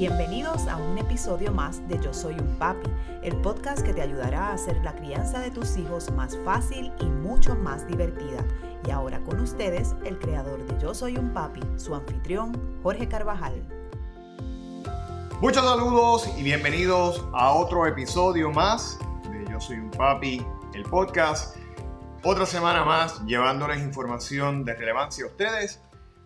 Bienvenidos 0.00 0.66
a 0.66 0.78
un 0.78 0.96
episodio 0.96 1.52
más 1.52 1.86
de 1.86 2.00
Yo 2.02 2.14
Soy 2.14 2.32
un 2.32 2.56
Papi, 2.56 2.88
el 3.22 3.36
podcast 3.42 3.84
que 3.84 3.92
te 3.92 4.00
ayudará 4.00 4.46
a 4.46 4.54
hacer 4.54 4.78
la 4.78 4.94
crianza 4.96 5.40
de 5.40 5.50
tus 5.50 5.76
hijos 5.76 6.10
más 6.12 6.38
fácil 6.42 6.90
y 7.02 7.04
mucho 7.04 7.54
más 7.54 7.86
divertida. 7.86 8.42
Y 8.88 8.92
ahora 8.92 9.20
con 9.24 9.38
ustedes, 9.40 9.94
el 10.06 10.18
creador 10.18 10.66
de 10.66 10.80
Yo 10.80 10.94
Soy 10.94 11.18
un 11.18 11.34
Papi, 11.34 11.60
su 11.76 11.94
anfitrión, 11.94 12.80
Jorge 12.82 13.08
Carvajal. 13.08 13.62
Muchos 15.42 15.62
saludos 15.62 16.26
y 16.38 16.44
bienvenidos 16.44 17.22
a 17.34 17.52
otro 17.52 17.86
episodio 17.86 18.50
más 18.50 18.98
de 19.30 19.52
Yo 19.52 19.60
Soy 19.60 19.80
un 19.80 19.90
Papi, 19.90 20.42
el 20.72 20.84
podcast. 20.84 21.58
Otra 22.24 22.46
semana 22.46 22.86
más 22.86 23.22
llevándoles 23.26 23.82
información 23.82 24.64
de 24.64 24.76
relevancia 24.76 25.26
a 25.26 25.28
ustedes, 25.28 25.82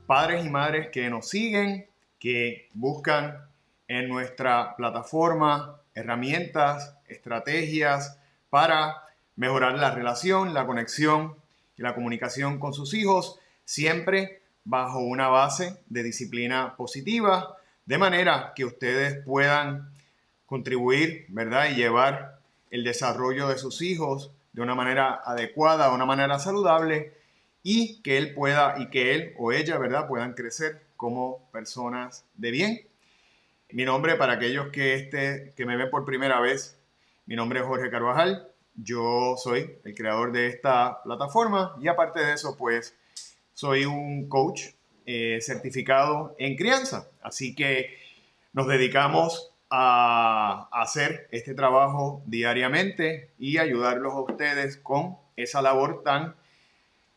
padres 0.06 0.46
y 0.46 0.48
madres 0.48 0.91
que 0.93 1.11
nos 1.11 1.29
siguen, 1.29 1.91
que 2.20 2.70
buscan 2.72 3.52
en 3.89 4.09
nuestra 4.09 4.77
plataforma 4.77 5.81
herramientas, 5.95 6.96
estrategias 7.08 8.18
para 8.50 9.04
mejorar 9.36 9.75
la 9.75 9.91
relación, 9.91 10.54
la 10.54 10.67
conexión 10.67 11.36
y 11.77 11.82
la 11.82 11.94
comunicación 11.94 12.58
con 12.58 12.72
sus 12.72 12.94
hijos, 12.94 13.39
siempre 13.64 14.43
bajo 14.64 14.99
una 14.99 15.29
base 15.29 15.79
de 15.89 16.03
disciplina 16.03 16.77
positiva, 16.77 17.57
de 17.86 17.99
manera 17.99 18.53
que 18.55 18.64
ustedes 18.64 19.25
puedan 19.25 19.91
contribuir, 20.46 21.27
¿verdad? 21.29 21.71
Y 21.71 21.75
llevar 21.75 22.39
el 22.71 22.85
desarrollo 22.85 23.49
de 23.49 23.58
sus 23.58 23.82
hijos 23.82 24.30
de 24.53 24.63
una 24.63 24.75
manera 24.75 25.21
adecuada, 25.25 25.89
de 25.89 25.94
una 25.94 26.07
manera 26.07 26.39
saludable 26.39 27.13
y 27.63 28.00
que 28.03 28.19
él 28.19 28.35
pueda 28.35 28.77
y 28.79 28.89
que 28.89 29.14
él 29.14 29.35
o 29.39 29.53
ella, 29.53 29.79
¿verdad? 29.79 30.07
Puedan 30.07 30.35
crecer 30.35 30.82
como 30.96 31.41
personas 31.50 32.25
de 32.36 32.50
bien 32.50 32.80
mi 33.75 33.84
nombre, 33.84 34.14
para 34.14 34.34
aquellos 34.34 34.69
que, 34.69 34.95
este, 34.95 35.53
que 35.56 35.67
me 35.67 35.77
ven 35.77 35.91
por 35.91 36.05
primera 36.05 36.41
vez, 36.41 36.78
mi 37.27 37.34
nombre 37.34 37.58
es 37.58 37.67
Jorge 37.67 37.91
Carvajal. 37.91 38.47
Yo 38.77 39.34
soy 39.36 39.78
el 39.84 39.97
creador 39.97 40.31
de 40.31 40.47
esta 40.47 41.03
plataforma 41.03 41.75
y 41.81 41.89
aparte 41.89 42.20
de 42.25 42.34
eso, 42.34 42.56
pues 42.56 42.97
soy 43.53 43.84
un 43.84 44.28
coach 44.28 44.66
eh, 45.06 45.41
certificado 45.41 46.36
en 46.39 46.55
crianza. 46.55 47.08
Así 47.20 47.56
que 47.56 47.98
nos 48.53 48.69
dedicamos 48.69 49.50
a 49.70 50.69
hacer 50.70 51.27
este 51.33 51.53
trabajo 51.53 52.22
diariamente 52.27 53.31
y 53.41 53.59
ayudarlos 53.59 54.12
a 54.12 54.20
ustedes 54.20 54.77
con 54.77 55.16
esa 55.34 55.62
labor 55.62 56.05
tan 56.05 56.36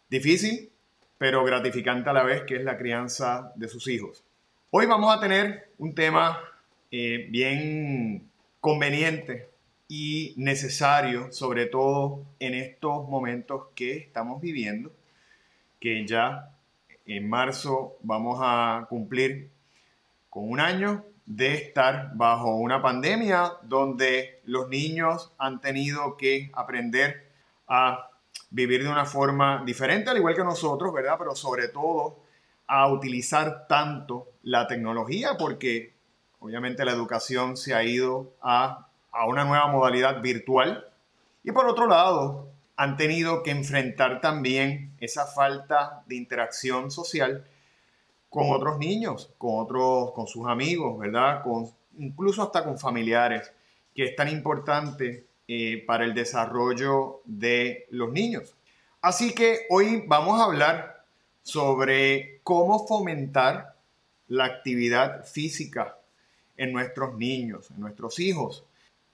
difícil, 0.10 0.72
pero 1.20 1.44
gratificante 1.44 2.10
a 2.10 2.14
la 2.14 2.24
vez, 2.24 2.42
que 2.48 2.56
es 2.56 2.64
la 2.64 2.80
crianza 2.80 3.52
de 3.56 3.68
sus 3.68 3.88
hijos. 3.88 4.24
Hoy 4.70 4.86
vamos 4.86 5.16
a 5.16 5.22
tener 5.22 5.72
un 5.78 5.96
tema 5.96 6.42
eh, 6.92 7.28
bien 7.30 8.30
conveniente 8.60 9.50
y 9.88 10.34
necesario, 10.36 11.32
sobre 11.32 11.68
todo 11.68 12.26
en 12.38 12.54
estos 12.54 13.08
momentos 13.08 13.68
que 13.76 13.96
estamos 13.96 14.42
viviendo, 14.42 14.92
que 15.80 16.06
ya 16.06 16.54
en 17.06 17.30
marzo 17.30 17.96
vamos 18.02 18.40
a 18.42 18.88
cumplir 18.90 19.52
con 20.30 20.52
un 20.52 20.60
año 20.60 21.06
de 21.26 21.54
estar 21.54 22.12
bajo 22.16 22.54
una 22.58 22.82
pandemia 22.82 23.54
donde 23.64 24.42
los 24.44 24.68
niños 24.68 25.32
han 25.38 25.62
tenido 25.62 26.18
que 26.18 26.52
aprender 26.54 27.32
a 27.70 28.10
vivir 28.50 28.84
de 28.84 28.90
una 28.90 29.06
forma 29.06 29.64
diferente, 29.66 30.10
al 30.10 30.18
igual 30.18 30.36
que 30.36 30.44
nosotros, 30.44 30.94
¿verdad? 30.94 31.16
Pero 31.18 31.38
sobre 31.38 31.70
todo 31.70 32.28
a 32.68 32.92
utilizar 32.92 33.66
tanto 33.68 34.34
la 34.48 34.66
tecnología 34.66 35.36
porque 35.38 35.94
obviamente 36.40 36.86
la 36.86 36.94
educación 36.94 37.58
se 37.58 37.76
ha 37.76 37.84
ido 37.84 38.32
a, 38.42 38.88
a 39.12 39.28
una 39.28 39.44
nueva 39.44 39.68
modalidad 39.68 40.22
virtual 40.22 40.88
y 41.44 41.52
por 41.52 41.68
otro 41.68 41.86
lado 41.86 42.48
han 42.78 42.96
tenido 42.96 43.44
que 43.44 43.52
enfrentar 43.52 44.22
también 44.22 44.94
esa 45.02 45.26
falta 45.26 46.02
de 46.06 46.16
interacción 46.16 46.92
social 46.92 47.46
con 48.30 48.52
otros 48.52 48.78
niños, 48.78 49.34
con 49.38 49.60
otros, 49.60 50.12
con 50.14 50.28
sus 50.28 50.48
amigos, 50.48 50.98
¿verdad? 50.98 51.44
Con, 51.44 51.70
incluso 51.98 52.42
hasta 52.42 52.64
con 52.64 52.80
familiares, 52.80 53.52
que 53.94 54.06
es 54.06 54.16
tan 54.16 54.30
importante 54.30 55.26
eh, 55.50 55.84
para 55.86 56.06
el 56.06 56.14
desarrollo 56.14 57.20
de 57.26 57.86
los 57.90 58.14
niños. 58.14 58.56
Así 59.02 59.34
que 59.34 59.66
hoy 59.70 60.06
vamos 60.08 60.40
a 60.40 60.46
hablar 60.46 61.04
sobre 61.42 62.40
cómo 62.44 62.88
fomentar 62.88 63.77
la 64.28 64.46
actividad 64.46 65.26
física 65.26 65.98
en 66.58 66.74
nuestros 66.74 67.16
niños, 67.16 67.70
en 67.72 67.82
nuestros 67.82 68.20
hijos. 68.20 68.64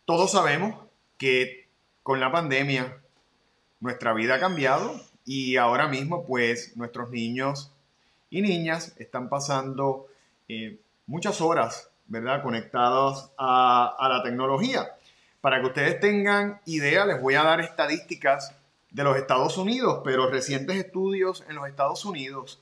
Todos 0.06 0.32
sabemos 0.32 0.76
que 1.18 1.68
con 2.02 2.20
la 2.20 2.32
pandemia 2.32 2.98
nuestra 3.80 4.14
vida 4.14 4.36
ha 4.36 4.40
cambiado 4.40 5.00
y 5.26 5.58
ahora 5.58 5.88
mismo 5.88 6.26
pues 6.26 6.76
nuestros 6.76 7.10
niños 7.12 7.72
y 8.30 8.42
niñas 8.42 8.96
están 8.98 9.30
pasando 9.30 10.08
eh, 10.48 10.80
muchas 11.06 11.42
horas, 11.42 11.90
¿verdad? 12.08 12.42
Conectados 12.42 13.32
a, 13.38 13.96
a 13.98 14.10
la 14.10 14.24
tecnología. 14.24 14.96
Para 15.42 15.60
que 15.60 15.68
ustedes 15.68 16.00
tengan 16.00 16.62
idea, 16.66 17.06
les 17.06 17.22
voy 17.22 17.36
a 17.36 17.44
dar 17.44 17.60
estadísticas 17.62 18.56
de 18.90 19.04
los 19.04 19.18
Estados 19.18 19.58
Unidos, 19.58 20.02
pero 20.04 20.30
recientes 20.30 20.78
estudios 20.78 21.44
en 21.50 21.56
los 21.56 21.68
Estados 21.68 22.06
Unidos 22.06 22.62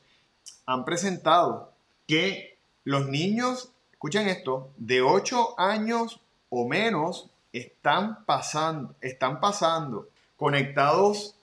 han 0.65 0.85
presentado 0.85 1.70
que 2.11 2.57
los 2.83 3.07
niños, 3.07 3.71
escuchen 3.93 4.27
esto, 4.27 4.69
de 4.75 5.01
8 5.01 5.57
años 5.57 6.19
o 6.49 6.67
menos 6.67 7.29
están 7.53 8.25
pasando, 8.25 8.95
están 8.99 9.39
pasando 9.39 10.09
conectados 10.35 11.35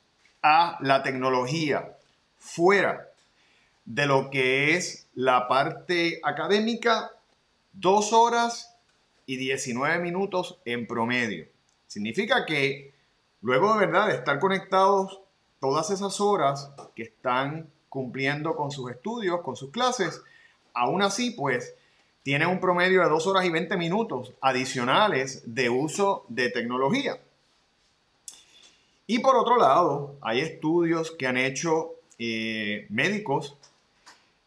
a 0.43 0.77
la 0.83 1.03
tecnología 1.03 1.97
fuera 2.37 3.09
de 3.87 4.05
lo 4.05 4.29
que 4.29 4.75
es 4.75 5.06
la 5.15 5.49
parte 5.49 6.21
académica, 6.23 7.12
dos 7.73 8.12
horas 8.12 8.75
y 9.25 9.39
19 9.39 9.99
minutos 10.00 10.59
en 10.67 10.87
promedio. 10.87 11.47
Significa 11.87 12.45
que 12.45 12.93
Luego 13.41 13.73
de 13.75 13.87
verdad 13.87 14.09
de 14.09 14.15
estar 14.15 14.39
conectados 14.41 15.21
todas 15.61 15.91
esas 15.91 16.21
horas 16.21 16.73
que 16.95 17.05
están 17.05 17.71
cumpliendo 17.89 18.56
con 18.56 18.71
sus 18.71 18.91
estudios, 18.91 19.43
con 19.43 19.56
sus 19.56 19.71
clases, 19.71 20.21
aún 20.75 21.03
así 21.03 21.31
pues 21.31 21.75
tiene 22.23 22.47
un 22.47 22.61
promedio 22.61 23.03
de 23.03 23.09
2 23.09 23.27
horas 23.27 23.45
y 23.45 23.51
20 23.51 23.77
minutos 23.77 24.33
adicionales 24.41 25.43
de 25.47 25.71
uso 25.71 26.27
de 26.29 26.51
tecnología. 26.51 27.19
Y 29.06 29.21
por 29.21 29.37
otro 29.37 29.56
lado, 29.56 30.17
hay 30.21 30.41
estudios 30.41 31.11
que 31.12 31.27
han 31.27 31.39
hecho 31.39 31.95
eh, 32.19 32.87
médicos, 32.91 33.56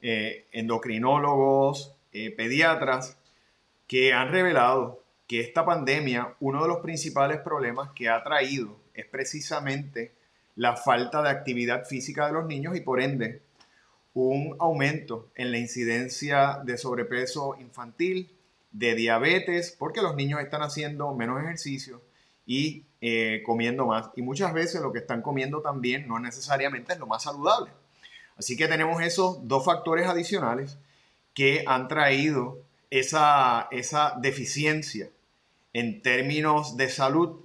eh, 0.02 0.46
endocrinólogos, 0.52 1.94
eh, 2.14 2.30
pediatras, 2.30 3.18
que 3.88 4.14
han 4.14 4.32
revelado 4.32 5.02
que 5.28 5.40
esta 5.40 5.66
pandemia, 5.66 6.36
uno 6.40 6.62
de 6.62 6.68
los 6.68 6.80
principales 6.82 7.40
problemas 7.40 7.90
que 7.96 8.10
ha 8.10 8.22
traído 8.24 8.78
es 8.94 9.06
precisamente 9.06 10.12
la 10.56 10.76
falta 10.76 11.22
de 11.24 11.30
actividad 11.30 11.86
física 11.86 12.28
de 12.28 12.34
los 12.34 12.46
niños 12.46 12.76
y 12.76 12.82
por 12.82 13.02
ende 13.02 13.42
un 14.14 14.56
aumento 14.60 15.30
en 15.36 15.52
la 15.52 15.58
incidencia 15.58 16.60
de 16.64 16.78
sobrepeso 16.78 17.56
infantil, 17.60 18.36
de 18.72 18.96
diabetes, 18.96 19.76
porque 19.78 20.02
los 20.02 20.16
niños 20.16 20.42
están 20.42 20.62
haciendo 20.62 21.14
menos 21.14 21.42
ejercicio 21.42 22.02
y 22.46 22.86
eh, 23.02 23.42
comiendo 23.46 23.88
más. 23.88 24.10
Y 24.16 24.22
muchas 24.22 24.54
veces 24.54 24.82
lo 24.82 24.92
que 24.92 25.00
están 25.00 25.22
comiendo 25.22 25.62
también 25.62 26.08
no 26.08 26.20
necesariamente 26.20 26.94
es 26.94 27.00
lo 27.00 27.08
más 27.08 27.24
saludable. 27.24 27.72
Así 28.38 28.58
que 28.58 28.68
tenemos 28.68 29.02
esos 29.02 29.48
dos 29.48 29.66
factores 29.66 30.08
adicionales 30.08 30.78
que 31.34 31.64
han 31.68 31.88
traído 31.88 32.60
esa, 32.90 33.68
esa 33.72 34.18
deficiencia 34.20 35.10
en 35.74 36.02
términos 36.02 36.76
de 36.76 36.90
salud 36.90 37.40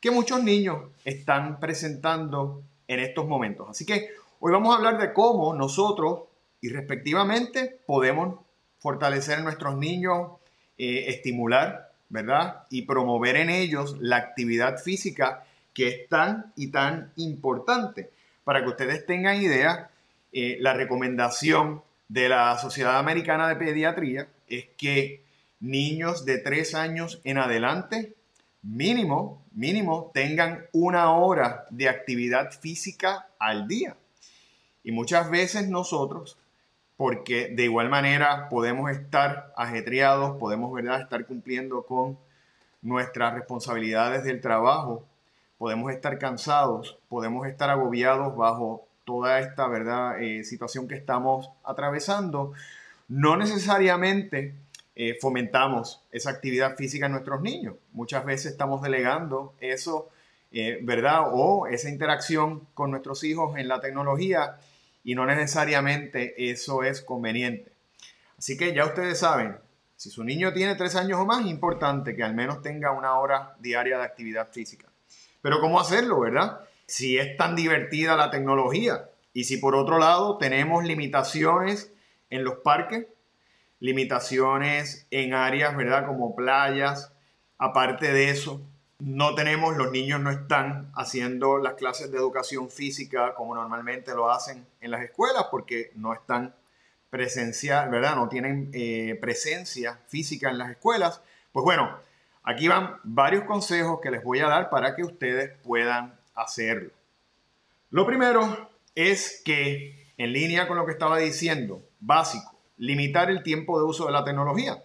que 0.00 0.10
muchos 0.10 0.42
niños 0.42 0.84
están 1.04 1.60
presentando 1.60 2.62
en 2.88 3.00
estos 3.00 3.26
momentos. 3.26 3.68
Así 3.68 3.84
que 3.84 4.10
hoy 4.40 4.52
vamos 4.52 4.74
a 4.74 4.78
hablar 4.78 4.98
de 4.98 5.12
cómo 5.12 5.54
nosotros 5.54 6.24
y 6.60 6.68
respectivamente 6.68 7.80
podemos 7.86 8.40
fortalecer 8.78 9.38
a 9.38 9.42
nuestros 9.42 9.76
niños, 9.76 10.32
eh, 10.76 11.06
estimular, 11.08 11.92
¿verdad? 12.08 12.64
Y 12.70 12.82
promover 12.82 13.36
en 13.36 13.50
ellos 13.50 13.96
la 14.00 14.16
actividad 14.16 14.78
física 14.78 15.44
que 15.74 15.88
es 15.88 16.08
tan 16.08 16.52
y 16.56 16.70
tan 16.70 17.12
importante. 17.16 18.10
Para 18.44 18.62
que 18.62 18.70
ustedes 18.70 19.06
tengan 19.06 19.40
idea, 19.40 19.90
eh, 20.32 20.56
la 20.60 20.72
recomendación 20.72 21.82
de 22.08 22.28
la 22.28 22.56
Sociedad 22.58 22.98
Americana 22.98 23.48
de 23.48 23.56
Pediatría 23.56 24.28
es 24.48 24.66
que 24.76 25.22
niños 25.60 26.24
de 26.24 26.38
3 26.38 26.74
años 26.74 27.20
en 27.24 27.38
adelante 27.38 28.14
mínimo, 28.62 29.44
mínimo 29.52 30.10
tengan 30.14 30.66
una 30.72 31.12
hora 31.12 31.66
de 31.70 31.88
actividad 31.88 32.50
física 32.52 33.28
al 33.38 33.68
día. 33.68 33.96
Y 34.84 34.92
muchas 34.92 35.30
veces 35.30 35.68
nosotros 35.68 36.38
porque 36.98 37.48
de 37.54 37.62
igual 37.62 37.88
manera 37.88 38.48
podemos 38.48 38.90
estar 38.90 39.52
ajetreados, 39.56 40.36
podemos 40.36 40.72
¿verdad? 40.72 41.00
estar 41.00 41.24
cumpliendo 41.26 41.84
con 41.84 42.18
nuestras 42.82 43.34
responsabilidades 43.34 44.24
del 44.24 44.40
trabajo, 44.40 45.04
podemos 45.58 45.92
estar 45.92 46.18
cansados, 46.18 46.98
podemos 47.08 47.46
estar 47.46 47.70
agobiados 47.70 48.36
bajo 48.36 48.84
toda 49.04 49.38
esta 49.38 49.68
¿verdad? 49.68 50.20
Eh, 50.20 50.42
situación 50.42 50.88
que 50.88 50.96
estamos 50.96 51.48
atravesando. 51.62 52.52
No 53.06 53.36
necesariamente 53.36 54.56
eh, 54.96 55.16
fomentamos 55.20 56.02
esa 56.10 56.30
actividad 56.30 56.74
física 56.74 57.06
en 57.06 57.12
nuestros 57.12 57.40
niños. 57.40 57.76
Muchas 57.92 58.24
veces 58.24 58.50
estamos 58.50 58.82
delegando 58.82 59.54
eso, 59.60 60.08
eh, 60.50 60.78
¿verdad? 60.82 61.30
O 61.32 61.66
esa 61.66 61.88
interacción 61.88 62.66
con 62.74 62.90
nuestros 62.90 63.22
hijos 63.24 63.58
en 63.58 63.68
la 63.68 63.80
tecnología 63.80 64.56
y 65.04 65.14
no 65.14 65.26
necesariamente 65.26 66.50
eso 66.50 66.82
es 66.82 67.02
conveniente. 67.02 67.72
Así 68.38 68.56
que 68.56 68.74
ya 68.74 68.84
ustedes 68.84 69.18
saben, 69.18 69.56
si 69.96 70.10
su 70.10 70.22
niño 70.22 70.52
tiene 70.52 70.76
tres 70.76 70.94
años 70.94 71.18
o 71.18 71.26
más, 71.26 71.40
es 71.40 71.50
importante 71.50 72.14
que 72.14 72.22
al 72.22 72.34
menos 72.34 72.62
tenga 72.62 72.92
una 72.92 73.18
hora 73.18 73.56
diaria 73.58 73.98
de 73.98 74.04
actividad 74.04 74.48
física. 74.48 74.86
Pero 75.42 75.60
¿cómo 75.60 75.80
hacerlo, 75.80 76.20
verdad? 76.20 76.60
Si 76.86 77.18
es 77.18 77.36
tan 77.36 77.56
divertida 77.56 78.16
la 78.16 78.30
tecnología 78.30 79.10
y 79.32 79.44
si 79.44 79.56
por 79.56 79.74
otro 79.74 79.98
lado 79.98 80.38
tenemos 80.38 80.84
limitaciones 80.84 81.92
en 82.30 82.44
los 82.44 82.58
parques, 82.58 83.06
limitaciones 83.80 85.06
en 85.10 85.34
áreas, 85.34 85.76
¿verdad? 85.76 86.06
Como 86.06 86.34
playas. 86.34 87.12
Aparte 87.58 88.12
de 88.12 88.30
eso, 88.30 88.62
no 89.00 89.34
tenemos, 89.34 89.76
los 89.76 89.92
niños 89.92 90.20
no 90.20 90.30
están 90.30 90.90
haciendo 90.94 91.58
las 91.58 91.74
clases 91.74 92.10
de 92.10 92.18
educación 92.18 92.68
física 92.68 93.34
como 93.34 93.54
normalmente 93.54 94.14
lo 94.14 94.30
hacen 94.30 94.66
en 94.80 94.90
las 94.90 95.02
escuelas 95.02 95.46
porque 95.50 95.92
no 95.94 96.12
están 96.12 96.54
presencial, 97.08 97.90
¿verdad? 97.90 98.16
No 98.16 98.28
tienen 98.28 98.70
eh, 98.72 99.16
presencia 99.20 100.00
física 100.08 100.50
en 100.50 100.58
las 100.58 100.70
escuelas. 100.70 101.22
Pues 101.52 101.64
bueno, 101.64 101.96
aquí 102.42 102.66
van 102.66 102.96
varios 103.04 103.44
consejos 103.44 104.00
que 104.02 104.10
les 104.10 104.24
voy 104.24 104.40
a 104.40 104.48
dar 104.48 104.68
para 104.68 104.96
que 104.96 105.04
ustedes 105.04 105.56
puedan 105.62 106.18
hacerlo. 106.34 106.90
Lo 107.90 108.04
primero 108.04 108.70
es 108.94 109.40
que, 109.44 110.12
en 110.18 110.32
línea 110.32 110.66
con 110.66 110.76
lo 110.76 110.84
que 110.84 110.92
estaba 110.92 111.18
diciendo, 111.18 111.82
básico, 112.00 112.58
limitar 112.76 113.30
el 113.30 113.44
tiempo 113.44 113.78
de 113.78 113.86
uso 113.86 114.06
de 114.06 114.12
la 114.12 114.24
tecnología. 114.24 114.82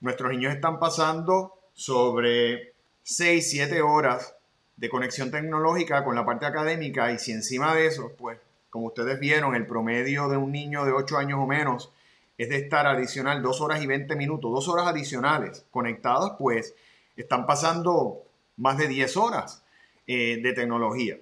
Nuestros 0.00 0.30
niños 0.32 0.54
están 0.54 0.78
pasando 0.78 1.54
sobre 1.74 2.77
6, 3.10 3.50
7 3.52 3.80
horas 3.80 4.34
de 4.76 4.90
conexión 4.90 5.30
tecnológica 5.30 6.04
con 6.04 6.14
la 6.14 6.26
parte 6.26 6.44
académica 6.44 7.10
y 7.10 7.18
si 7.18 7.32
encima 7.32 7.74
de 7.74 7.86
eso, 7.86 8.12
pues 8.18 8.38
como 8.68 8.88
ustedes 8.88 9.18
vieron, 9.18 9.54
el 9.54 9.66
promedio 9.66 10.28
de 10.28 10.36
un 10.36 10.52
niño 10.52 10.84
de 10.84 10.92
8 10.92 11.16
años 11.16 11.38
o 11.40 11.46
menos 11.46 11.90
es 12.36 12.50
de 12.50 12.58
estar 12.58 12.86
adicional 12.86 13.40
2 13.40 13.60
horas 13.62 13.82
y 13.82 13.86
20 13.86 14.14
minutos, 14.14 14.52
2 14.52 14.68
horas 14.68 14.88
adicionales 14.88 15.64
conectadas, 15.70 16.32
pues 16.38 16.74
están 17.16 17.46
pasando 17.46 18.24
más 18.58 18.76
de 18.76 18.88
10 18.88 19.16
horas 19.16 19.64
eh, 20.06 20.40
de 20.42 20.52
tecnología. 20.52 21.16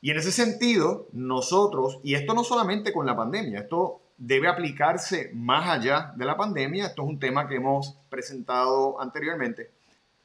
Y 0.00 0.10
en 0.10 0.16
ese 0.16 0.32
sentido, 0.32 1.06
nosotros, 1.12 2.00
y 2.02 2.14
esto 2.16 2.34
no 2.34 2.42
solamente 2.42 2.92
con 2.92 3.06
la 3.06 3.16
pandemia, 3.16 3.60
esto 3.60 4.00
debe 4.16 4.48
aplicarse 4.48 5.30
más 5.34 5.70
allá 5.70 6.12
de 6.16 6.24
la 6.24 6.36
pandemia, 6.36 6.86
esto 6.86 7.04
es 7.04 7.08
un 7.08 7.20
tema 7.20 7.46
que 7.46 7.54
hemos 7.54 7.96
presentado 8.10 9.00
anteriormente, 9.00 9.77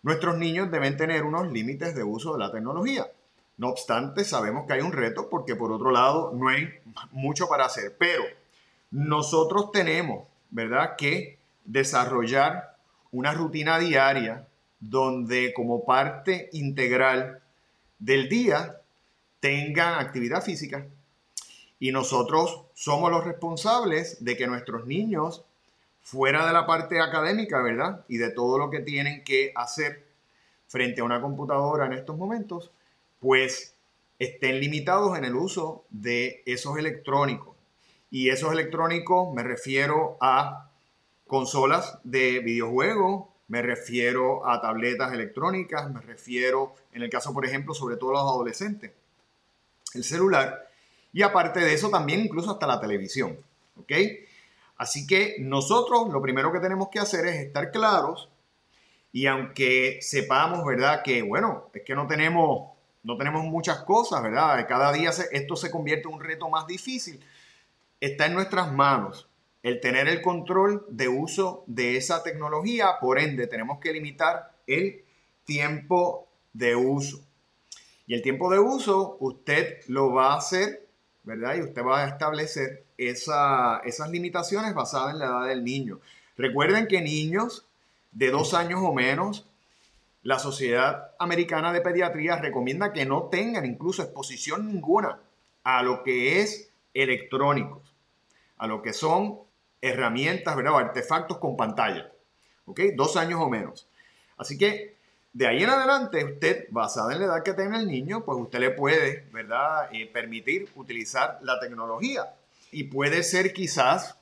nuestros 0.03 0.37
niños 0.37 0.69
deben 0.69 0.97
tener 0.97 1.23
unos 1.23 1.51
límites 1.51 1.95
de 1.95 2.03
uso 2.03 2.33
de 2.33 2.39
la 2.39 2.51
tecnología. 2.51 3.07
No 3.57 3.69
obstante, 3.69 4.23
sabemos 4.23 4.67
que 4.67 4.73
hay 4.73 4.81
un 4.81 4.91
reto 4.91 5.29
porque 5.29 5.55
por 5.55 5.71
otro 5.71 5.91
lado 5.91 6.31
no 6.33 6.49
hay 6.49 6.69
mucho 7.11 7.47
para 7.47 7.65
hacer, 7.65 7.95
pero 7.97 8.23
nosotros 8.91 9.71
tenemos, 9.71 10.27
¿verdad?, 10.51 10.95
que 10.97 11.39
desarrollar 11.65 12.75
una 13.11 13.33
rutina 13.33 13.79
diaria 13.79 14.47
donde 14.79 15.53
como 15.53 15.85
parte 15.85 16.49
integral 16.51 17.41
del 17.99 18.27
día 18.27 18.81
tengan 19.39 19.99
actividad 19.99 20.43
física. 20.43 20.85
Y 21.79 21.91
nosotros 21.91 22.61
somos 22.73 23.11
los 23.11 23.23
responsables 23.23 24.23
de 24.23 24.35
que 24.35 24.47
nuestros 24.47 24.85
niños, 24.85 25.43
fuera 26.03 26.45
de 26.45 26.53
la 26.53 26.67
parte 26.67 26.99
académica, 26.99 27.61
¿verdad? 27.61 28.05
Y 28.07 28.17
de 28.17 28.29
todo 28.29 28.57
lo 28.57 28.69
que 28.69 28.81
tienen 28.81 29.23
que 29.23 29.51
hacer 29.55 30.05
frente 30.67 31.01
a 31.01 31.05
una 31.05 31.21
computadora 31.21 31.85
en 31.85 31.93
estos 31.93 32.17
momentos, 32.17 32.71
pues 33.19 33.75
estén 34.19 34.59
limitados 34.59 35.17
en 35.17 35.25
el 35.25 35.35
uso 35.35 35.85
de 35.89 36.43
esos 36.45 36.77
electrónicos. 36.77 37.55
Y 38.11 38.29
esos 38.29 38.51
electrónicos 38.51 39.33
me 39.33 39.43
refiero 39.43 40.17
a 40.21 40.69
consolas 41.25 41.97
de 42.03 42.39
videojuegos, 42.39 43.29
me 43.47 43.61
refiero 43.61 44.47
a 44.47 44.61
tabletas 44.61 45.13
electrónicas, 45.13 45.91
me 45.91 46.01
refiero, 46.01 46.75
en 46.91 47.01
el 47.01 47.09
caso, 47.09 47.33
por 47.33 47.45
ejemplo, 47.45 47.73
sobre 47.73 47.97
todo 47.97 48.11
los 48.11 48.21
adolescentes, 48.21 48.91
el 49.93 50.03
celular, 50.03 50.69
y 51.11 51.21
aparte 51.21 51.59
de 51.59 51.73
eso 51.73 51.89
también 51.89 52.19
incluso 52.19 52.51
hasta 52.51 52.67
la 52.67 52.79
televisión, 52.79 53.37
¿ok? 53.77 53.91
Así 54.83 55.07
que 55.07 55.37
nosotros 55.39 56.09
lo 56.11 56.21
primero 56.21 56.51
que 56.51 56.59
tenemos 56.59 56.89
que 56.89 56.99
hacer 56.99 57.25
es 57.25 57.37
estar 57.37 57.71
claros 57.71 58.27
y 59.13 59.27
aunque 59.27 59.99
sepamos, 60.01 60.65
¿verdad? 60.65 61.03
Que, 61.05 61.21
bueno, 61.21 61.69
es 61.73 61.83
que 61.83 61.95
no 61.95 62.05
tenemos 62.05 62.73
no 63.01 63.15
tenemos 63.15 63.45
muchas 63.45 63.83
cosas, 63.83 64.21
¿verdad? 64.21 64.67
Cada 64.67 64.91
día 64.91 65.11
esto 65.31 65.55
se 65.55 65.71
convierte 65.71 66.09
en 66.09 66.15
un 66.15 66.21
reto 66.21 66.49
más 66.49 66.67
difícil. 66.67 67.23
Está 68.01 68.25
en 68.25 68.33
nuestras 68.33 68.73
manos 68.73 69.29
el 69.61 69.79
tener 69.79 70.09
el 70.09 70.21
control 70.21 70.85
de 70.89 71.07
uso 71.07 71.63
de 71.65 71.95
esa 71.95 72.21
tecnología, 72.21 72.97
por 72.99 73.19
ende 73.19 73.47
tenemos 73.47 73.79
que 73.79 73.93
limitar 73.93 74.51
el 74.67 75.05
tiempo 75.45 76.27
de 76.51 76.75
uso. 76.75 77.21
Y 78.05 78.15
el 78.15 78.21
tiempo 78.21 78.51
de 78.51 78.59
uso 78.59 79.15
usted 79.21 79.79
lo 79.87 80.11
va 80.11 80.33
a 80.33 80.39
hacer, 80.39 80.89
¿verdad? 81.23 81.55
Y 81.55 81.61
usted 81.61 81.85
va 81.85 82.03
a 82.03 82.09
establecer 82.09 82.83
esas 83.09 84.09
limitaciones 84.09 84.73
basadas 84.73 85.13
en 85.13 85.19
la 85.19 85.25
edad 85.25 85.47
del 85.47 85.63
niño. 85.63 85.99
Recuerden 86.37 86.87
que 86.87 87.01
niños 87.01 87.65
de 88.11 88.31
dos 88.31 88.53
años 88.53 88.79
o 88.83 88.93
menos 88.93 89.45
la 90.23 90.39
Sociedad 90.39 91.11
Americana 91.19 91.73
de 91.73 91.81
Pediatría 91.81 92.37
recomienda 92.37 92.93
que 92.93 93.05
no 93.05 93.23
tengan 93.23 93.65
incluso 93.65 94.03
exposición 94.03 94.67
ninguna 94.67 95.19
a 95.63 95.83
lo 95.83 96.03
que 96.03 96.39
es 96.41 96.71
electrónicos, 96.93 97.81
a 98.57 98.67
lo 98.67 98.81
que 98.81 98.93
son 98.93 99.39
herramientas, 99.81 100.55
¿verdad? 100.55 100.73
O 100.73 100.77
artefactos 100.77 101.37
con 101.39 101.57
pantalla. 101.57 102.09
¿Ok? 102.65 102.79
Dos 102.95 103.17
años 103.17 103.41
o 103.41 103.49
menos. 103.49 103.87
Así 104.37 104.57
que 104.57 104.95
de 105.33 105.47
ahí 105.47 105.63
en 105.63 105.69
adelante, 105.69 106.23
usted, 106.23 106.67
basada 106.69 107.11
en 107.11 107.19
la 107.19 107.25
edad 107.25 107.43
que 107.43 107.53
tenga 107.53 107.77
el 107.77 107.87
niño, 107.87 108.23
pues 108.23 108.37
usted 108.39 108.59
le 108.59 108.69
puede, 108.69 109.27
¿verdad?, 109.33 109.89
eh, 109.91 110.05
permitir 110.05 110.69
utilizar 110.75 111.39
la 111.41 111.59
tecnología. 111.59 112.33
Y 112.73 112.85
puede 112.85 113.21
ser 113.21 113.53
quizás 113.53 114.17